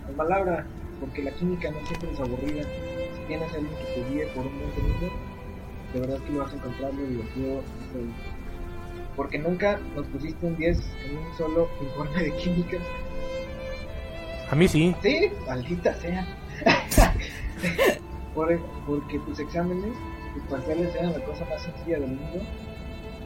[0.08, 0.68] en palabra,
[1.00, 2.68] porque la química no siempre es aburrida.
[3.22, 5.14] Si tienes alguien que te guíe por un buen camino,
[5.94, 7.60] de verdad que lo vas a encontrar muy divertido.
[7.60, 8.00] este,
[9.16, 12.78] Porque nunca nos pusiste un 10 en un solo informe de química.
[14.50, 14.96] A mí sí.
[15.02, 16.28] Sí, maldita sea.
[18.36, 19.94] Por- porque tus exámenes,
[20.34, 22.42] tus parciales eran la cosa más sencilla del mundo.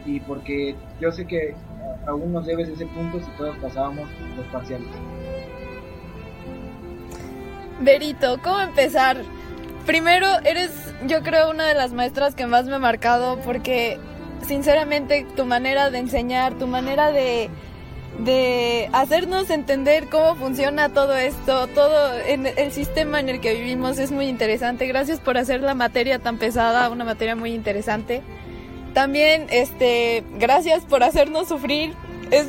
[0.06, 1.56] Y porque yo sé que
[2.08, 4.88] aún nos debes ese punto si todos pasábamos los parciales.
[7.82, 9.18] Berito, ¿cómo empezar?
[9.86, 10.72] Primero, eres
[11.06, 14.00] yo creo una de las maestras que más me ha marcado porque
[14.48, 17.50] sinceramente tu manera de enseñar, tu manera de,
[18.20, 24.00] de hacernos entender cómo funciona todo esto, todo en el sistema en el que vivimos
[24.00, 24.88] es muy interesante.
[24.88, 28.24] Gracias por hacer la materia tan pesada, una materia muy interesante.
[28.94, 31.94] También, este, gracias por hacernos sufrir.
[32.32, 32.48] Es,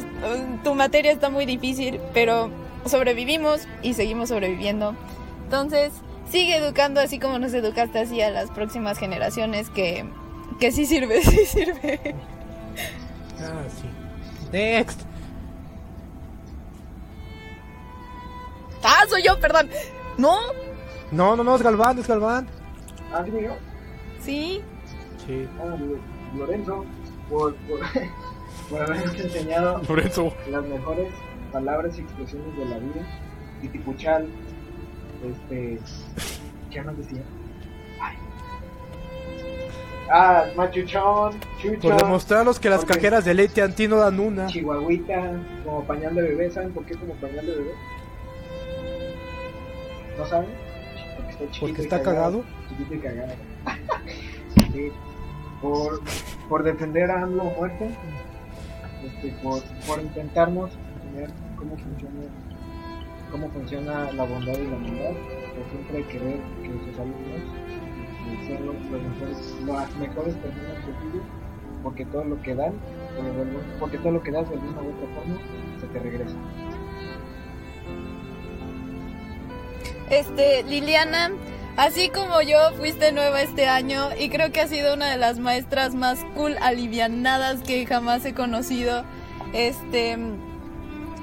[0.64, 2.50] tu materia está muy difícil, pero
[2.86, 4.94] sobrevivimos y seguimos sobreviviendo.
[5.44, 5.92] Entonces,
[6.30, 10.04] sigue educando así como nos educaste así a las próximas generaciones que,
[10.60, 12.14] que sí sirve, sí sirve.
[13.40, 13.88] Ah, sí.
[14.52, 15.02] Next.
[18.82, 19.68] Ah, soy yo, perdón.
[20.16, 20.38] ¿No?
[21.10, 22.46] No, no, no, es Galván, es Galván.
[23.12, 23.56] Ah, digo yo.
[24.20, 24.60] Sí.
[25.26, 25.48] Sí.
[25.60, 25.76] Ah,
[26.36, 26.84] Lorenzo,
[27.28, 27.80] por, por,
[28.70, 30.32] por habernos enseñado Lorenzo.
[30.50, 31.08] las mejores
[31.52, 33.02] palabras y expresiones de la vida.
[33.60, 34.28] Titipuchal,
[35.28, 35.78] este.
[36.70, 37.22] ¿Qué más decía?
[38.00, 38.16] Ay.
[40.10, 44.46] Ah, machuchón, Por chuchón, demostrarlos que las cajeras de leite anti no dan una.
[44.46, 45.32] chihuahuita,
[45.64, 46.50] como pañal de bebé.
[46.50, 47.70] ¿Saben por qué como pañal de bebé?
[50.18, 50.48] ¿No saben?
[51.16, 52.44] Porque está chiquito Porque y está cagado.
[52.68, 53.32] Chiquito y cagado.
[54.72, 54.90] Sí.
[55.62, 56.00] Por,
[56.48, 57.86] por defender a AMLO muerto.
[59.04, 60.70] Este, por, por intentarnos
[61.04, 62.20] enseñar cómo funciona
[63.30, 65.12] cómo funciona la bondad y la maldad.
[65.54, 67.42] Por siempre querer que sus alumnos
[68.46, 71.22] sean los, los mejores, las mejores personas posibles.
[71.82, 72.72] Porque todo lo que dan,
[73.78, 75.38] porque todo lo que das de alguna u otra forma,
[75.80, 76.36] se te regresa.
[80.10, 81.30] Este, Liliana,
[81.76, 85.38] así como yo, fuiste nueva este año y creo que has sido una de las
[85.38, 89.04] maestras más cool, alivianadas que jamás he conocido.
[89.52, 90.16] Este,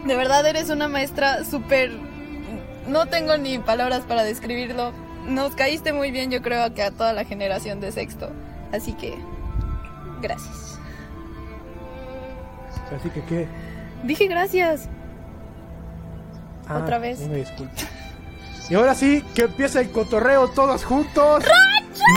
[0.05, 1.91] de verdad eres una maestra súper...
[2.87, 4.91] No tengo ni palabras para describirlo.
[5.25, 8.29] Nos caíste muy bien, yo creo que a toda la generación de sexto.
[8.73, 9.17] Así que,
[10.21, 10.79] gracias.
[12.93, 13.47] Así que, ¿qué?
[14.03, 14.89] Dije gracias.
[16.67, 17.19] Ah, Otra vez.
[17.21, 17.73] Una disculpa.
[18.69, 21.43] Y ahora sí, que empieza el cotorreo todos juntos.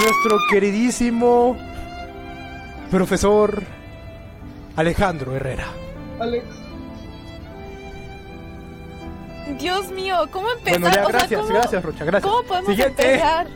[0.02, 1.56] Nuestro queridísimo
[2.90, 3.62] profesor
[4.76, 5.66] Alejandro Herrera.
[6.20, 6.44] Alex,
[9.58, 10.80] Dios mío, ¿cómo empezar?
[10.80, 12.30] Bueno, ya, O sea, gracias, ¿cómo- gracias, Rocha, gracias.
[12.32, 13.06] ¿Cómo podemos Siguiente.
[13.12, 13.46] empezar?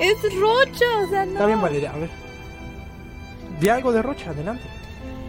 [0.00, 1.32] Es Rocha, o sea, no.
[1.32, 2.10] Está bien, Valeria, a ver.
[3.60, 4.62] Di algo de Rocha, adelante.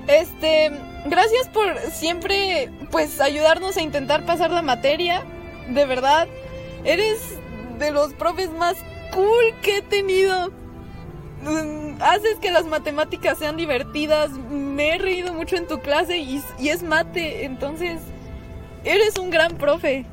[0.07, 0.71] Este,
[1.05, 5.23] gracias por siempre, pues, ayudarnos a intentar pasar la materia.
[5.69, 6.27] De verdad,
[6.83, 7.19] eres
[7.79, 8.75] de los profes más
[9.13, 10.51] cool que he tenido.
[11.43, 14.29] Mm, Haces que las matemáticas sean divertidas.
[14.31, 17.43] Me he reído mucho en tu clase y, y es mate.
[17.45, 17.99] Entonces,
[18.83, 20.05] eres un gran profe.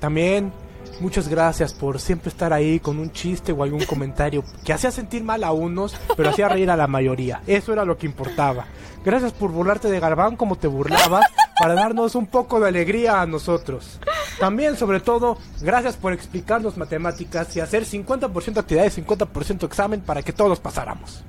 [0.00, 0.52] También,
[1.00, 5.22] muchas gracias por siempre estar ahí con un chiste o algún comentario que hacía sentir
[5.22, 7.42] mal a unos, pero hacía reír a la mayoría.
[7.46, 8.66] Eso era lo que importaba.
[9.04, 11.24] Gracias por burlarte de Galván como te burlabas
[11.58, 14.00] para darnos un poco de alegría a nosotros.
[14.40, 20.22] También, sobre todo, gracias por explicarnos matemáticas y hacer 50% actividades y 50% examen para
[20.22, 21.22] que todos pasáramos.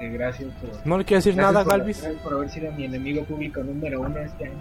[0.00, 0.86] Eh, gracias por.
[0.86, 2.00] ¿No le quieres decir nada, por- Galvis?
[2.02, 4.58] Gracias por haber sido mi enemigo público número uno este año.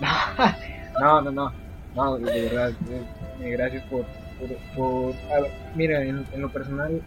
[1.00, 1.52] no, no, no,
[1.94, 2.72] no, de verdad,
[3.40, 4.04] eh, gracias por,
[4.38, 7.00] por, por- a ver, mira, en, en lo personal,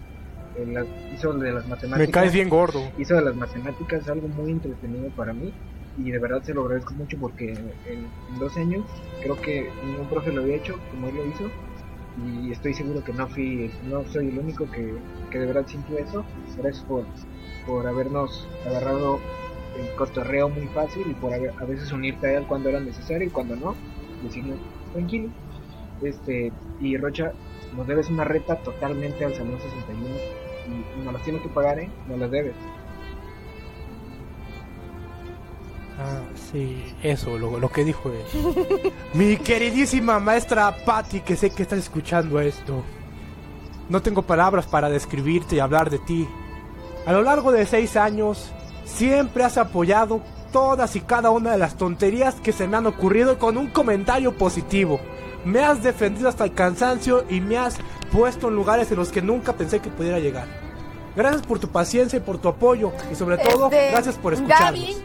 [0.58, 2.82] en las- hizo de las matemáticas, Me caes bien gordo.
[2.98, 5.54] hizo de las matemáticas algo muy entretenido para mí
[5.98, 8.84] y de verdad se lo agradezco mucho porque en, en dos años
[9.22, 11.50] creo que ningún profe lo había hecho como él lo hizo
[12.16, 15.98] y estoy seguro que no fui, no soy el único que, que de verdad sintió
[15.98, 16.26] eso.
[16.56, 17.08] Gracias por,
[17.66, 19.20] por habernos agarrado
[19.74, 23.28] el cotorreo muy fácil y por haber- a veces unirte a él cuando era necesario
[23.28, 23.76] y cuando no,
[24.20, 24.60] decirnos
[24.92, 25.32] tranquilo.
[26.02, 27.34] Este, y Rocha,
[27.72, 30.24] nos debes una reta totalmente al Salón 61
[30.66, 31.94] y, y nos las tienes que pagar, ¿eh?
[32.06, 32.56] Nos las debes.
[35.98, 38.92] Ah, sí, eso, lo, lo que dijo él.
[39.14, 42.84] Mi queridísima maestra Patty, que sé que estás escuchando esto.
[43.88, 46.28] No tengo palabras para describirte y hablar de ti.
[47.06, 48.52] A lo largo de seis años,
[48.86, 53.38] Siempre has apoyado todas y cada una de las tonterías que se me han ocurrido
[53.40, 55.00] con un comentario positivo.
[55.44, 57.78] Me has defendido hasta el cansancio y me has
[58.12, 60.48] puesto en lugares en los que nunca pensé que pudiera llegar.
[61.16, 64.72] Gracias por tu paciencia y por tu apoyo y sobre todo Este, gracias por escucharnos.
[64.72, 64.96] Gaby,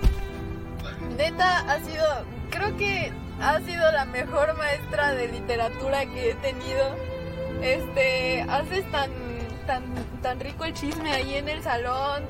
[1.30, 2.04] neta, ha sido,
[2.50, 6.96] creo que ha sido la mejor maestra de literatura que he tenido.
[7.62, 9.10] Este, haces tan,
[9.66, 9.82] tan,
[10.22, 12.24] tan rico el chisme ahí en el salón,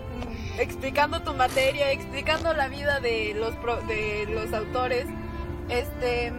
[0.59, 5.07] explicando tu materia, explicando la vida de los, pro- de los autores.
[5.69, 6.33] Este,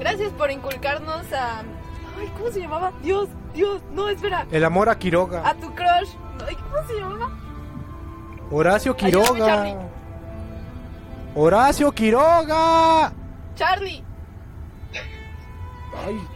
[0.00, 2.92] gracias por inculcarnos a, ay, ¿cómo se llamaba?
[3.02, 5.48] Dios, Dios, no, espera, El amor a Quiroga.
[5.48, 6.10] a tu crush.
[6.48, 7.30] Ay, ¿cómo se llamaba?
[8.50, 9.64] Horacio Quiroga.
[11.34, 13.12] Horacio Quiroga.
[13.56, 14.04] Charlie.
[16.06, 16.28] Ay.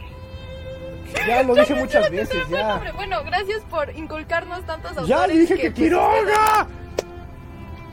[1.27, 2.91] Ya lo dije muchas veces, ya.
[2.95, 5.09] Bueno, gracias por inculcarnos tantos autores.
[5.09, 6.67] Ya dije que pues, Quiroga.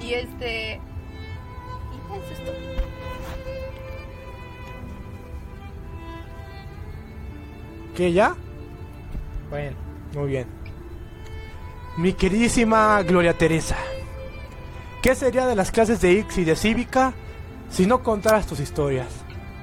[0.00, 0.80] Y este.
[1.92, 2.54] Y eso es todo.
[7.96, 8.34] ¿Qué ya?
[9.48, 9.76] Bueno,
[10.14, 10.46] muy bien.
[11.96, 13.76] Mi queridísima Gloria Teresa.
[15.06, 17.14] ¿Qué sería de las clases de X y de Cívica
[17.70, 19.06] si no contaras tus historias?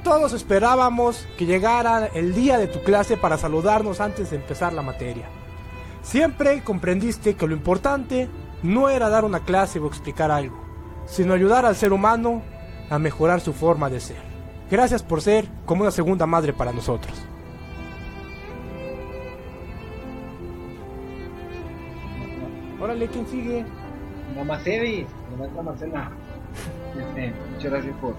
[0.01, 4.81] Todos esperábamos que llegara el día de tu clase para saludarnos antes de empezar la
[4.81, 5.27] materia.
[6.01, 8.29] Siempre comprendiste que lo importante
[8.61, 10.63] no era dar una clase o explicar algo,
[11.07, 12.41] sino ayudar al ser humano
[12.89, 14.21] a mejorar su forma de ser.
[14.71, 17.21] Gracias por ser como una segunda madre para nosotros.
[22.79, 23.65] Órale, ¿quién sigue?
[24.35, 26.11] Mamá Sebi, la maestra Marcela.
[26.97, 28.15] Este, muchas gracias por,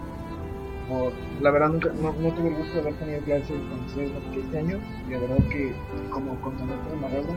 [0.89, 1.13] por.
[1.41, 4.37] La verdad, nunca, no, no tuve el gusto de haber tenido clases con ustedes más
[4.37, 4.79] este año.
[5.09, 5.73] Y la verdad que,
[6.11, 7.37] como con su maestra Marrero,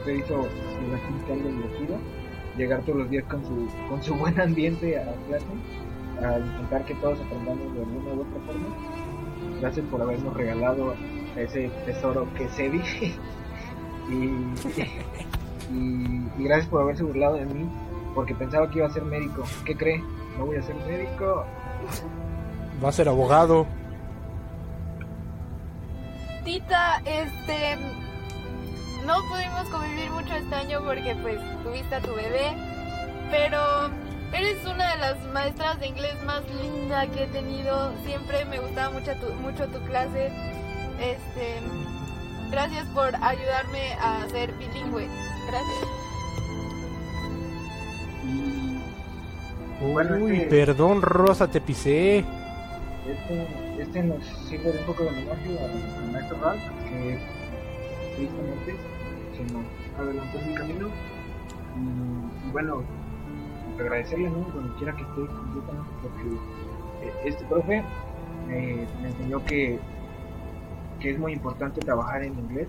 [0.00, 0.48] usted hizo
[0.82, 1.98] relativamente algo divertido.
[2.56, 5.46] Llegar todos los días con su, con su buen ambiente a clase,
[6.20, 9.60] a intentar que todos aprendamos de alguna u otra forma.
[9.60, 10.94] Gracias por habernos regalado
[11.36, 12.82] ese tesoro que Sebi.
[14.10, 14.14] y,
[15.72, 17.68] y, y gracias por haberse burlado de mí
[18.14, 19.44] porque pensaba que iba a ser médico.
[19.64, 20.02] ¿Qué cree?
[20.38, 21.44] No voy a ser médico.
[22.82, 23.66] Va a ser abogado.
[26.44, 27.76] Tita, este.
[29.06, 32.56] No pudimos convivir mucho este año porque, pues, tuviste a tu bebé.
[33.30, 33.90] Pero
[34.32, 37.92] eres una de las maestras de inglés más linda que he tenido.
[38.04, 40.32] Siempre me gustaba mucho tu, mucho tu clase.
[40.98, 41.60] Este.
[42.50, 45.08] Gracias por ayudarme a ser bilingüe.
[45.46, 45.99] Gracias.
[49.80, 52.18] Bueno, Uy, este- perdón, Rosa, te pisé.
[52.18, 53.46] este,
[53.78, 57.18] este nos sirve de un poco de homenaje al maestro Ralph, que
[58.16, 58.74] tristemente
[59.36, 59.64] se nos
[59.98, 60.88] adelantó en el camino.
[61.76, 62.82] Y, y bueno,
[63.78, 64.40] agradecerle, ¿no?
[64.54, 67.82] Donde quiera que esté, completamente, porque eh, este profe
[68.48, 69.78] me, me enseñó que,
[71.00, 72.68] que es muy importante trabajar en inglés,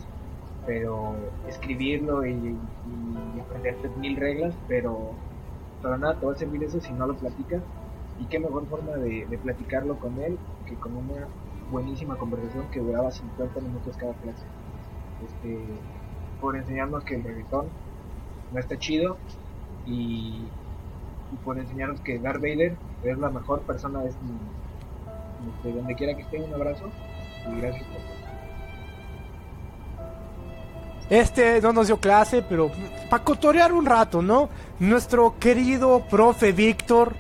[0.66, 1.14] pero
[1.50, 5.12] escribirlo y, y aprenderte mil reglas, pero
[5.82, 7.62] para nada te va a servir eso si no lo platicas.
[8.20, 11.28] Y qué mejor forma de, platicarlo con él que con una
[11.72, 14.46] buenísima conversación que duraba 50 minutos cada clase.
[15.26, 15.60] Este,
[16.40, 17.68] por enseñarnos que el reggaetón
[18.52, 19.18] no está chido
[19.86, 20.46] y,
[21.44, 24.26] por enseñarnos que Darth Vader es la mejor persona de este.
[25.56, 26.86] Este, donde quiera que esté, un abrazo
[27.52, 28.11] y gracias por
[31.12, 32.72] Este no nos dio clase, pero
[33.10, 34.48] para cotorear un rato, ¿no?
[34.80, 37.18] Nuestro querido profe Víctor.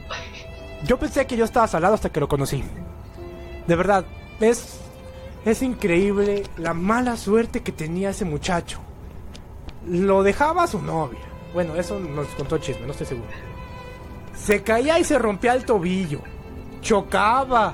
[0.86, 2.64] Yo pensé que yo estaba salado hasta que lo conocí.
[3.68, 4.06] De verdad,
[4.40, 4.80] es,
[5.44, 8.80] es increíble la mala suerte que tenía ese muchacho.
[9.86, 11.20] Lo dejaba a su novia.
[11.54, 13.28] Bueno, eso nos contó Chisme, no estoy seguro.
[14.34, 16.22] Se caía y se rompía el tobillo.
[16.80, 17.74] Chocaba.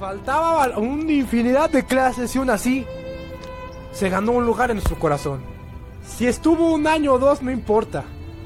[0.00, 2.86] Faltaba una infinidad de clases y aún así
[3.92, 5.47] se ganó un lugar en nuestro corazón.
[6.08, 8.04] Si estuvo un año o dos, no importa.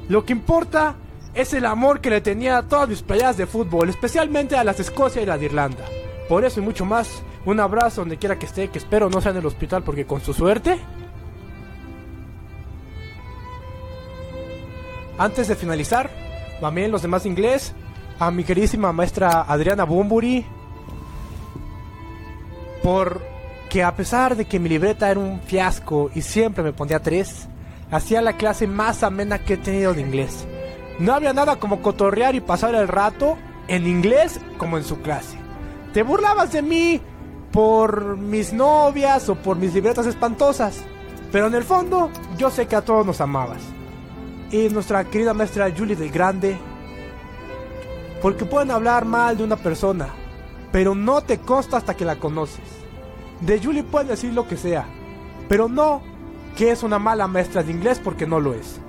[0.08, 0.96] Lo que importa
[1.32, 4.76] es el amor que le tenía a todas mis playadas de fútbol, especialmente a las
[4.76, 5.84] de Escocia y las de Irlanda.
[6.28, 9.30] Por eso y mucho más, un abrazo donde quiera que esté, que espero no sea
[9.32, 10.78] en el hospital porque con su suerte...
[15.18, 16.10] Antes de finalizar,
[16.60, 17.74] también los demás de inglés,
[18.18, 20.44] a mi queridísima maestra Adriana Bumburi,
[22.82, 23.20] por
[23.70, 27.48] que a pesar de que mi libreta era un fiasco y siempre me ponía tres,
[27.92, 30.46] hacía la clase más amena que he tenido de inglés.
[30.98, 33.38] No había nada como cotorrear y pasar el rato
[33.68, 35.36] en inglés como en su clase.
[35.92, 37.00] Te burlabas de mí
[37.52, 40.82] por mis novias o por mis libretas espantosas,
[41.30, 43.62] pero en el fondo yo sé que a todos nos amabas.
[44.50, 46.58] Y nuestra querida maestra Julie del Grande,
[48.20, 50.08] Porque pueden hablar mal de una persona,
[50.70, 52.64] pero no te consta hasta que la conoces.
[53.40, 54.86] De Julie pueden decir lo que sea,
[55.48, 56.11] pero no
[56.56, 58.80] que es una mala maestra de inglés porque no lo es.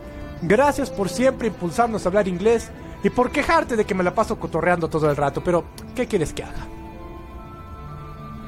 [0.41, 2.69] Gracias por siempre impulsarnos a hablar inglés
[3.03, 6.33] y por quejarte de que me la paso cotorreando todo el rato, pero ¿qué quieres
[6.33, 6.67] que haga?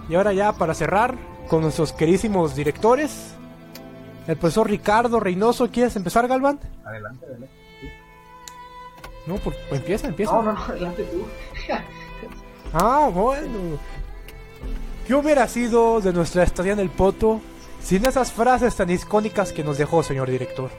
[0.09, 1.15] Y ahora ya para cerrar
[1.47, 3.35] con nuestros queridísimos directores,
[4.27, 6.59] el profesor Ricardo Reynoso, ¿quieres empezar, Galván?
[6.83, 7.55] Adelante, adelante.
[7.81, 7.89] Sí.
[9.27, 10.33] No, pues empieza, empieza.
[10.33, 11.25] No, no, no, adelante tú.
[12.73, 13.79] Ah, bueno.
[15.07, 17.39] ¿Qué hubiera sido de nuestra estadía en el Poto
[17.85, 20.71] sin esas frases tan icónicas que nos dejó, señor director?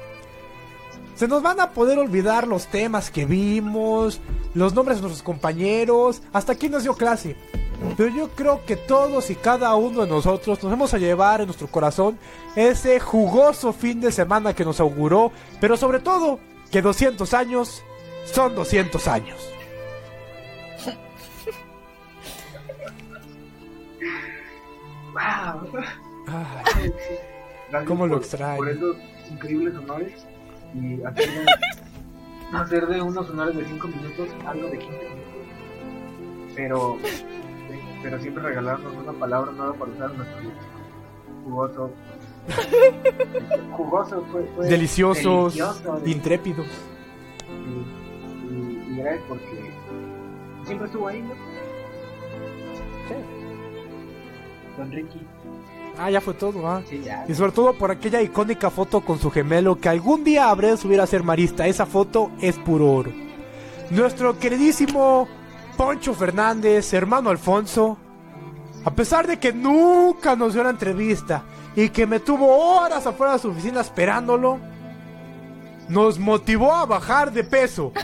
[1.14, 4.20] Se nos van a poder olvidar los temas que vimos,
[4.54, 7.36] los nombres de nuestros compañeros, hasta quién nos dio clase.
[7.96, 11.46] Pero yo creo que todos y cada uno de nosotros nos vamos a llevar en
[11.46, 12.18] nuestro corazón
[12.57, 15.30] ese jugoso fin de semana que nos auguró,
[15.61, 16.40] pero sobre todo
[16.72, 17.84] que 200 años
[18.24, 19.38] son 200 años.
[25.14, 25.70] ¡Wow!
[26.28, 26.92] Ay,
[27.86, 28.56] ¿Cómo lo extraño?
[28.58, 28.96] Por esos
[29.30, 30.26] increíbles honores
[30.74, 31.28] y hacer,
[32.52, 35.22] hacer de unos honores de 5 minutos algo de 15 minutos.
[36.54, 36.98] Pero,
[38.02, 40.38] pero siempre regalarnos una palabra nueva para usar en nuestro.
[41.44, 41.90] Jugoso.
[43.72, 44.44] Jugoso fue.
[44.56, 46.66] fue deliciosos, delicioso, intrépidos.
[47.48, 49.70] y, y- y gracias porque
[50.64, 51.34] siempre estuvo ahí, ¿no?
[54.76, 55.20] Don Ricky.
[55.99, 56.82] Ah, ya fue todo, ah.
[56.88, 57.24] Sí, ya.
[57.28, 60.76] Y sobre todo por aquella icónica foto con su gemelo que algún día habré de
[60.76, 61.66] subir a ser marista.
[61.66, 63.12] Esa foto es puro oro.
[63.90, 65.28] Nuestro queridísimo
[65.76, 67.99] Poncho Fernández, hermano Alfonso,
[68.84, 71.44] a pesar de que nunca nos dio una entrevista
[71.74, 74.59] y que me tuvo horas afuera de su oficina esperándolo,
[75.88, 77.92] nos motivó a bajar de peso.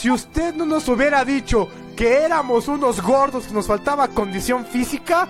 [0.00, 1.68] Si usted no nos hubiera dicho
[2.00, 5.28] que éramos unos gordos, que nos faltaba condición física,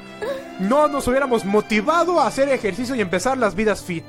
[0.61, 4.05] no nos hubiéramos motivado a hacer ejercicio y empezar las vidas fit.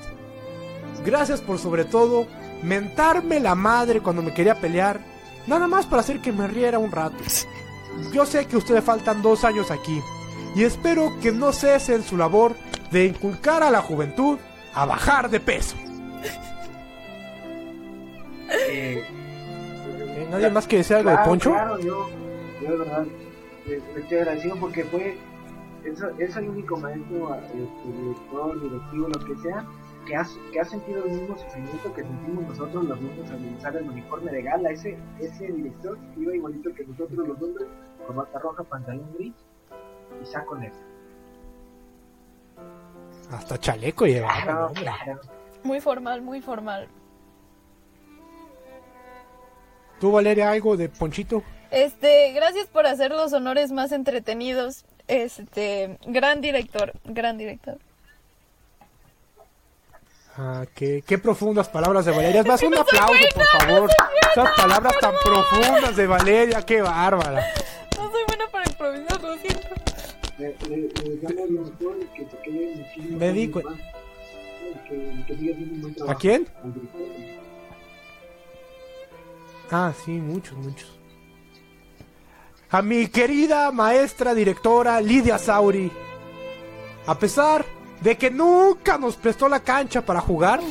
[1.04, 2.28] Gracias por sobre todo
[2.62, 5.00] mentarme la madre cuando me quería pelear,
[5.48, 7.18] nada más para hacer que me riera un rato.
[8.14, 10.00] Yo sé que a usted le faltan dos años aquí
[10.56, 12.54] y espero que no cesen su labor
[12.92, 14.38] de inculcar a la juventud
[14.76, 15.76] a bajar de peso.
[18.70, 19.04] Eh,
[20.30, 21.50] ¿Nadie más quiere decir algo de Claro, Poncho?
[21.50, 22.21] Claro, yo,
[22.62, 23.06] yo de verdad
[23.96, 25.18] estoy agradecido porque fue,
[25.84, 29.66] es, es el único maestro, este, director, directivo, lo que sea,
[30.06, 33.76] que ha, que ha sentido el mismo sufrimiento que sentimos nosotros los niños al usar
[33.76, 34.72] el uniforme de gala.
[34.72, 37.68] Ese, ese director iba igualito que nosotros los hombres,
[38.06, 39.34] corbata roja, pantalón gris
[40.22, 40.78] y saco negro.
[43.32, 44.34] Hasta chaleco lleva.
[44.44, 44.84] Claro, hombre.
[44.84, 45.22] claro.
[45.64, 46.88] Muy formal, muy formal.
[50.00, 51.44] ¿Tú, Valeria, algo de Ponchito?
[51.72, 54.84] Este, gracias por hacer los honores más entretenidos.
[55.08, 57.78] Este, gran director, gran director.
[60.38, 62.42] Ah, qué, qué profundas palabras de Valeria.
[62.42, 63.90] Es más, un aplauso, por favor.
[64.32, 67.46] Esas palabras tan profundas de Valeria, qué bárbara.
[67.98, 69.68] No soy buena para improvisar, lo siento.
[70.38, 70.90] Le, le, le
[72.16, 73.80] que se quede muchísimo Me di años cuen- más.
[74.88, 76.18] Que, que siga haciendo un buen trabajo.
[76.18, 76.48] ¿A quién?
[79.70, 80.98] Ah, sí, muchos, muchos.
[82.74, 85.92] A mi querida maestra directora Lidia Sauri.
[87.06, 87.66] A pesar
[88.00, 90.62] de que nunca nos prestó la cancha para jugar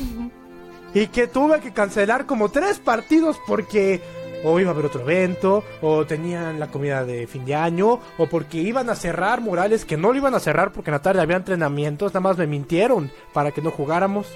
[0.95, 4.01] y que tuve que cancelar como tres partidos porque
[4.43, 8.27] o iba a haber otro evento, o tenían la comida de fin de año, o
[8.31, 11.21] porque iban a cerrar murales que no lo iban a cerrar porque en la tarde
[11.21, 14.27] había entrenamientos, nada más me mintieron para que no jugáramos.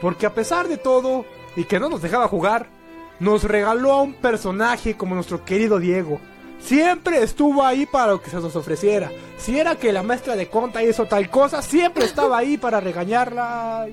[0.00, 1.24] Porque a pesar de todo,
[1.56, 2.68] y que no nos dejaba jugar,
[3.18, 6.20] nos regaló a un personaje como nuestro querido Diego.
[6.60, 9.10] Siempre estuvo ahí para lo que se nos ofreciera.
[9.38, 13.86] Si era que la maestra de conta hizo tal cosa, siempre estaba ahí para regañarla.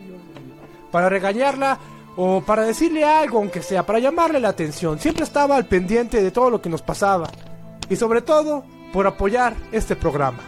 [0.92, 1.80] Para regañarla
[2.16, 5.00] o para decirle algo, aunque sea, para llamarle la atención.
[5.00, 7.30] Siempre estaba al pendiente de todo lo que nos pasaba.
[7.90, 10.40] Y sobre todo, por apoyar este programa.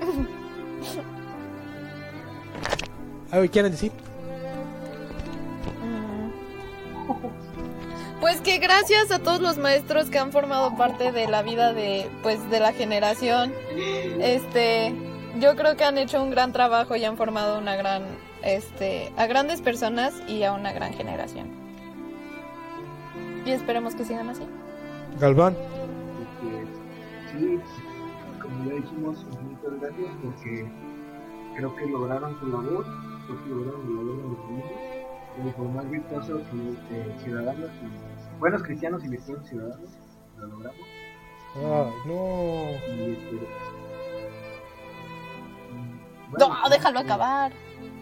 [3.30, 3.92] ¿Algo que quieran decir?
[8.24, 12.08] Pues que gracias a todos los maestros que han formado parte de la vida de
[12.22, 13.52] pues de la generación.
[14.18, 14.94] Este,
[15.38, 18.02] yo creo que han hecho un gran trabajo y han formado una gran
[18.42, 21.48] este a grandes personas y a una gran generación.
[23.44, 24.46] Y esperemos que sigan así.
[25.20, 25.54] Galván.
[26.22, 27.60] Este, sí,
[28.40, 30.66] como ya dijimos, muchas gracias porque
[31.56, 32.86] creo que lograron su labor,
[33.26, 34.94] creo que lograron la labor de los niños
[35.56, 38.03] por más virtuosos y, eh, ciudadanos, y,
[38.38, 39.90] buenos cristianos y virtuosos ciudadanos,
[40.38, 40.80] lo logramos.
[41.56, 42.70] Ay, no.
[42.94, 43.36] Y este,
[45.72, 47.52] mm, No, déjalo eh, acabar.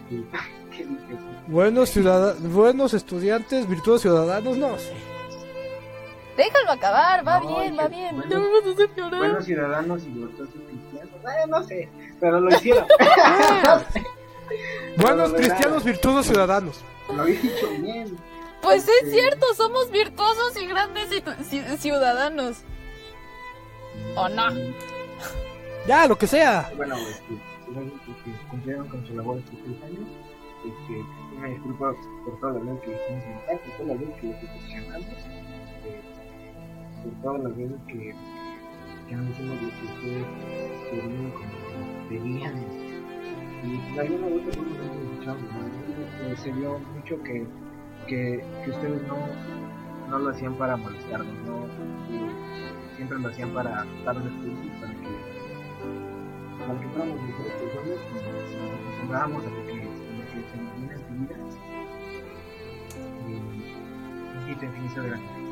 [1.47, 4.93] Buenos, ciudada- buenos estudiantes, virtuosos ciudadanos, no sé.
[6.37, 8.15] Déjalo acabar, va No, bien, va bien.
[8.15, 9.19] bueno, Ya me vas a hacer llorar.
[9.19, 11.13] Buenos ciudadanos y virtuosos cristianos.
[11.13, 12.85] Eh, no sé, pero lo hicieron.
[14.97, 16.81] Buenos No, cristianos, virtuosos ciudadanos.
[17.13, 18.17] lo habéis dicho bien.
[18.63, 19.11] Pues es Sí.
[19.11, 22.63] cierto, somos virtuosos y grandes ciu- ci- ciudadanos.
[24.15, 24.43] ¿O no?
[25.87, 26.71] Ya, lo que sea.
[26.77, 27.37] Bueno, este,
[27.69, 30.07] gracias porque cumplieron con su labor estos tres años.
[30.65, 31.05] Este,
[31.37, 31.93] una disculpa
[32.23, 35.07] por toda la vez que hicimos mental, por todas las veces que los decepcionamos,
[35.83, 36.01] eh,
[37.03, 38.15] por todas las veces que,
[39.09, 40.25] que no hicimos lo que ustedes
[40.89, 42.65] querían como pedían.
[43.63, 45.51] Y de alguna u otra forma no nos escuchamos.
[46.23, 47.45] Eh, se vio mucho que,
[48.05, 49.17] que, ustedes no,
[50.09, 51.67] no lo hacían para molestarnos, ¿no?
[52.95, 55.33] Siempre lo hacían para darles puntos, para que
[56.65, 61.27] para que fuéramos mejores personas y nos acostumbráramos a lo que, se nos viene en
[61.27, 61.35] vida.
[64.47, 65.43] Y, y te infinitas gracias.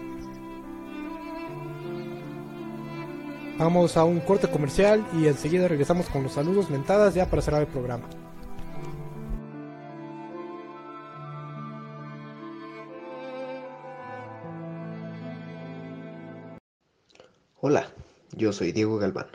[3.58, 7.62] Vamos a un corte comercial y enseguida regresamos con los saludos mentadas ya para cerrar
[7.62, 8.06] el programa.
[17.64, 17.92] Hola,
[18.32, 19.28] yo soy Diego Galván.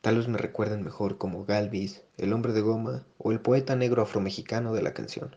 [0.00, 4.02] Tal vez me recuerden mejor como Galvis, el hombre de goma o el poeta negro
[4.02, 5.36] afromexicano de la canción.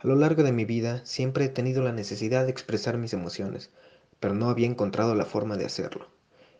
[0.00, 3.70] A lo largo de mi vida siempre he tenido la necesidad de expresar mis emociones,
[4.18, 6.08] pero no había encontrado la forma de hacerlo.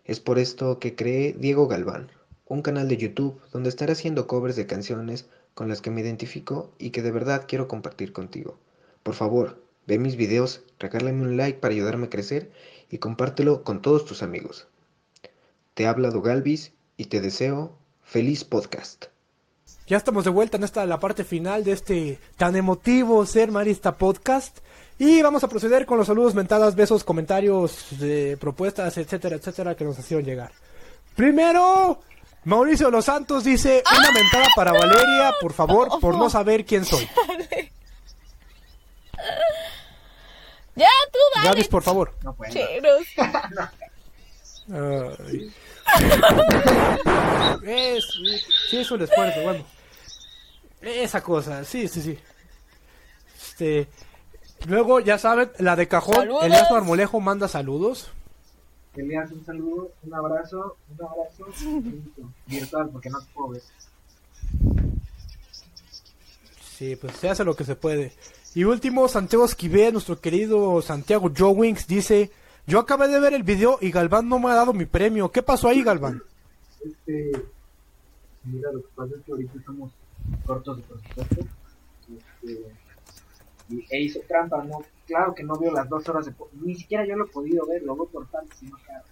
[0.04, 2.12] Es por esto que creé Diego Galván,
[2.46, 6.70] un canal de YouTube donde estaré haciendo covers de canciones con las que me identifico
[6.78, 8.56] y que de verdad quiero compartir contigo.
[9.02, 12.52] Por favor, ve mis videos, regálame un like para ayudarme a crecer
[12.88, 14.68] y compártelo con todos tus amigos.
[15.78, 19.04] Te habla Galvis y te deseo feliz podcast.
[19.86, 23.96] Ya estamos de vuelta en esta la parte final de este tan emotivo Ser Marista
[23.96, 24.58] podcast.
[24.98, 29.84] Y vamos a proceder con los saludos, mentadas, besos, comentarios, eh, propuestas, etcétera, etcétera, que
[29.84, 30.50] nos hicieron llegar.
[31.14, 32.00] Primero,
[32.42, 37.08] Mauricio Los Santos dice: Una mentada para Valeria, por favor, por no saber quién soy.
[40.74, 41.48] Ya, tú dale.
[41.48, 42.14] Gavis, por favor.
[42.22, 42.52] No puedo.
[42.52, 43.02] Cheros.
[47.62, 48.04] Es,
[48.70, 49.64] sí, es un esfuerzo, bueno.
[50.80, 52.18] Esa cosa, sí, sí, sí.
[53.36, 53.88] Este,
[54.66, 56.44] luego, ya saben, la de cajón, ¡Saludos!
[56.44, 58.10] Elias Marmolejo manda saludos.
[58.94, 61.46] Elias, un saludo, un abrazo, un abrazo
[62.46, 63.62] virtual porque no te puedo ver.
[66.76, 68.12] Sí, pues se hace lo que se puede.
[68.54, 72.30] Y último, Santiago Esquivé, nuestro querido Santiago Joe Wings, dice,
[72.68, 75.32] yo acabé de ver el video y Galván no me ha dado mi premio.
[75.32, 76.22] ¿Qué pasó ahí, Galván?
[76.84, 77.32] Este,
[78.44, 79.90] mira, lo que pasa es que ahorita estamos
[80.44, 81.40] cortos de presupuesto.
[82.14, 82.72] Este,
[83.70, 87.06] y, e hizo trampa, no, claro que no vio las dos horas de ni siquiera
[87.06, 89.04] yo lo he podido ver, lo veo por tanto, si no claro.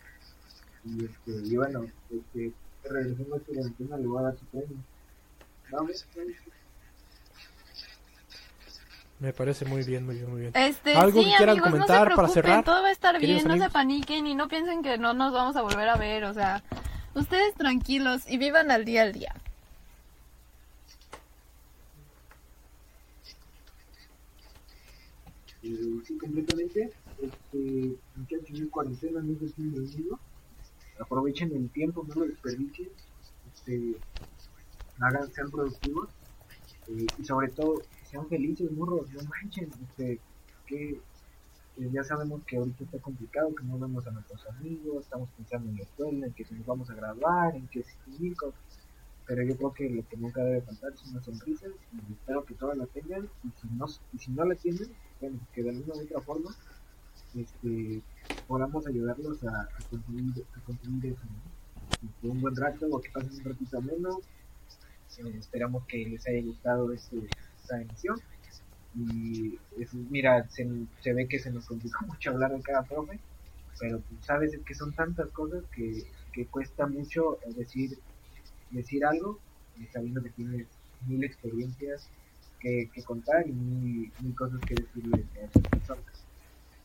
[0.84, 2.52] Y este, y bueno, este,
[2.84, 4.76] regresando a Valentina le voy a dar su premio.
[5.70, 6.55] Vamos, vamos.
[9.18, 10.52] Me parece muy bien, muy bien, muy bien.
[10.54, 13.18] Este, ¿Algo sí, que quieran amigos, comentar no se para cerrar, Todo va a estar
[13.18, 13.72] bien, no se amigos?
[13.72, 16.62] paniquen y no piensen que no nos vamos a volver a ver, o sea,
[17.14, 19.34] ustedes tranquilos y vivan al día al día.
[25.62, 26.92] Eh, sí, completamente.
[27.20, 30.18] Este, muchachos, en cuarentena no se sienten conmigo.
[31.00, 32.88] Aprovechen el tiempo, no lo desperdicien.
[33.54, 33.96] Este,
[35.00, 36.08] hagan, sean productivos.
[36.88, 37.82] eh, y sobre todo,
[38.16, 39.70] sean felices, morros, no manchen.
[39.88, 40.18] Este,
[40.66, 40.98] que
[41.76, 45.76] ya sabemos que ahorita está complicado, que no vemos a nuestros amigos, estamos pensando en
[45.76, 48.34] la escuela, en que si nos vamos a graduar, en que si.
[49.26, 52.54] Pero yo creo que lo que nunca debe faltar es una sonrisa y espero que
[52.54, 53.28] todas la tengan.
[53.44, 54.88] Y si no, y si no la tienen,
[55.20, 56.50] bueno, que de alguna u otra forma
[57.34, 58.02] este,
[58.46, 61.22] podamos ayudarlos a, a conseguir, a conseguir eso.
[62.22, 64.18] un buen rato o que pasen un ratito menos.
[65.18, 67.16] Eh, esperamos que les haya gustado este,
[67.66, 68.20] esta emisión.
[68.94, 69.58] Y
[70.10, 70.66] mira, se,
[71.02, 73.18] se ve que se nos complicó mucho hablar de cada profe,
[73.78, 77.98] pero pues, sabes es que son tantas cosas que, que cuesta mucho eh, decir,
[78.70, 79.38] decir algo,
[79.78, 80.66] eh, sabiendo que tienes
[81.06, 82.08] mil experiencias
[82.58, 86.24] que, que contar y mil, mil cosas que decirle a esas personas.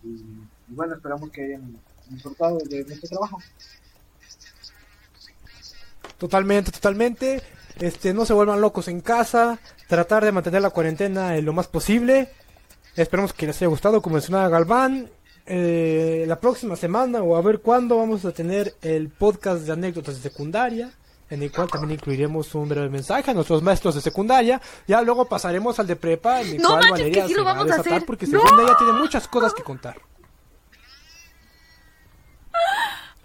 [0.03, 1.77] Y, y bueno, esperamos que hayan
[2.09, 3.39] disfrutado de nuestro trabajo.
[6.17, 7.41] Totalmente, totalmente.
[7.79, 9.59] Este, no se vuelvan locos en casa.
[9.91, 12.29] Tratar de mantener la cuarentena en lo más posible.
[12.95, 15.09] Esperemos que les haya gustado, como mencionaba Galván.
[15.45, 20.15] Eh, la próxima semana o a ver cuándo vamos a tener el podcast de anécdotas
[20.15, 20.93] de secundaria,
[21.29, 24.61] en el cual también incluiremos un breve mensaje a nuestros maestros de secundaria.
[24.87, 27.41] Ya luego pasaremos al de prepa, en el No cual manches, Valeria que sí se
[27.41, 28.05] va a a desatar hacer.
[28.05, 28.39] porque ¡No!
[28.39, 29.99] según ella tiene muchas cosas que contar.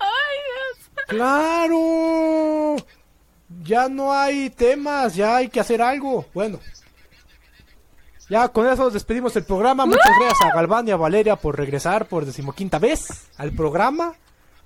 [0.01, 0.91] Ay, Dios.
[1.07, 2.77] ¡Claro!
[3.63, 6.27] Ya no hay temas, ya hay que hacer algo.
[6.35, 6.59] Bueno.
[8.29, 9.87] Ya con eso despedimos el programa.
[9.87, 14.15] Muchas gracias a Galván y a Valeria por regresar por decimoquinta vez al programa.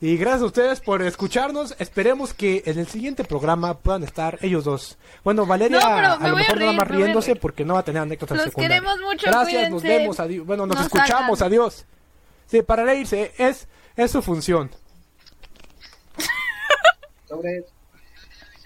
[0.03, 1.75] Y gracias a ustedes por escucharnos.
[1.79, 4.97] Esperemos que en el siguiente programa puedan estar ellos dos.
[5.23, 7.41] Bueno, Valeria No, a lo voy a mejor nada reír, más riéndose reír.
[7.43, 8.81] porque no va a tener anécdotas Los secundarias.
[8.81, 9.99] queremos mucho, Gracias, nos cuídense.
[10.03, 10.21] vemos.
[10.21, 10.47] Adiós.
[10.47, 11.39] Bueno, nos No escuchamos.
[11.39, 11.53] salgan.
[11.53, 11.85] Adiós.
[12.47, 14.71] Sí, para reírse es, es su función.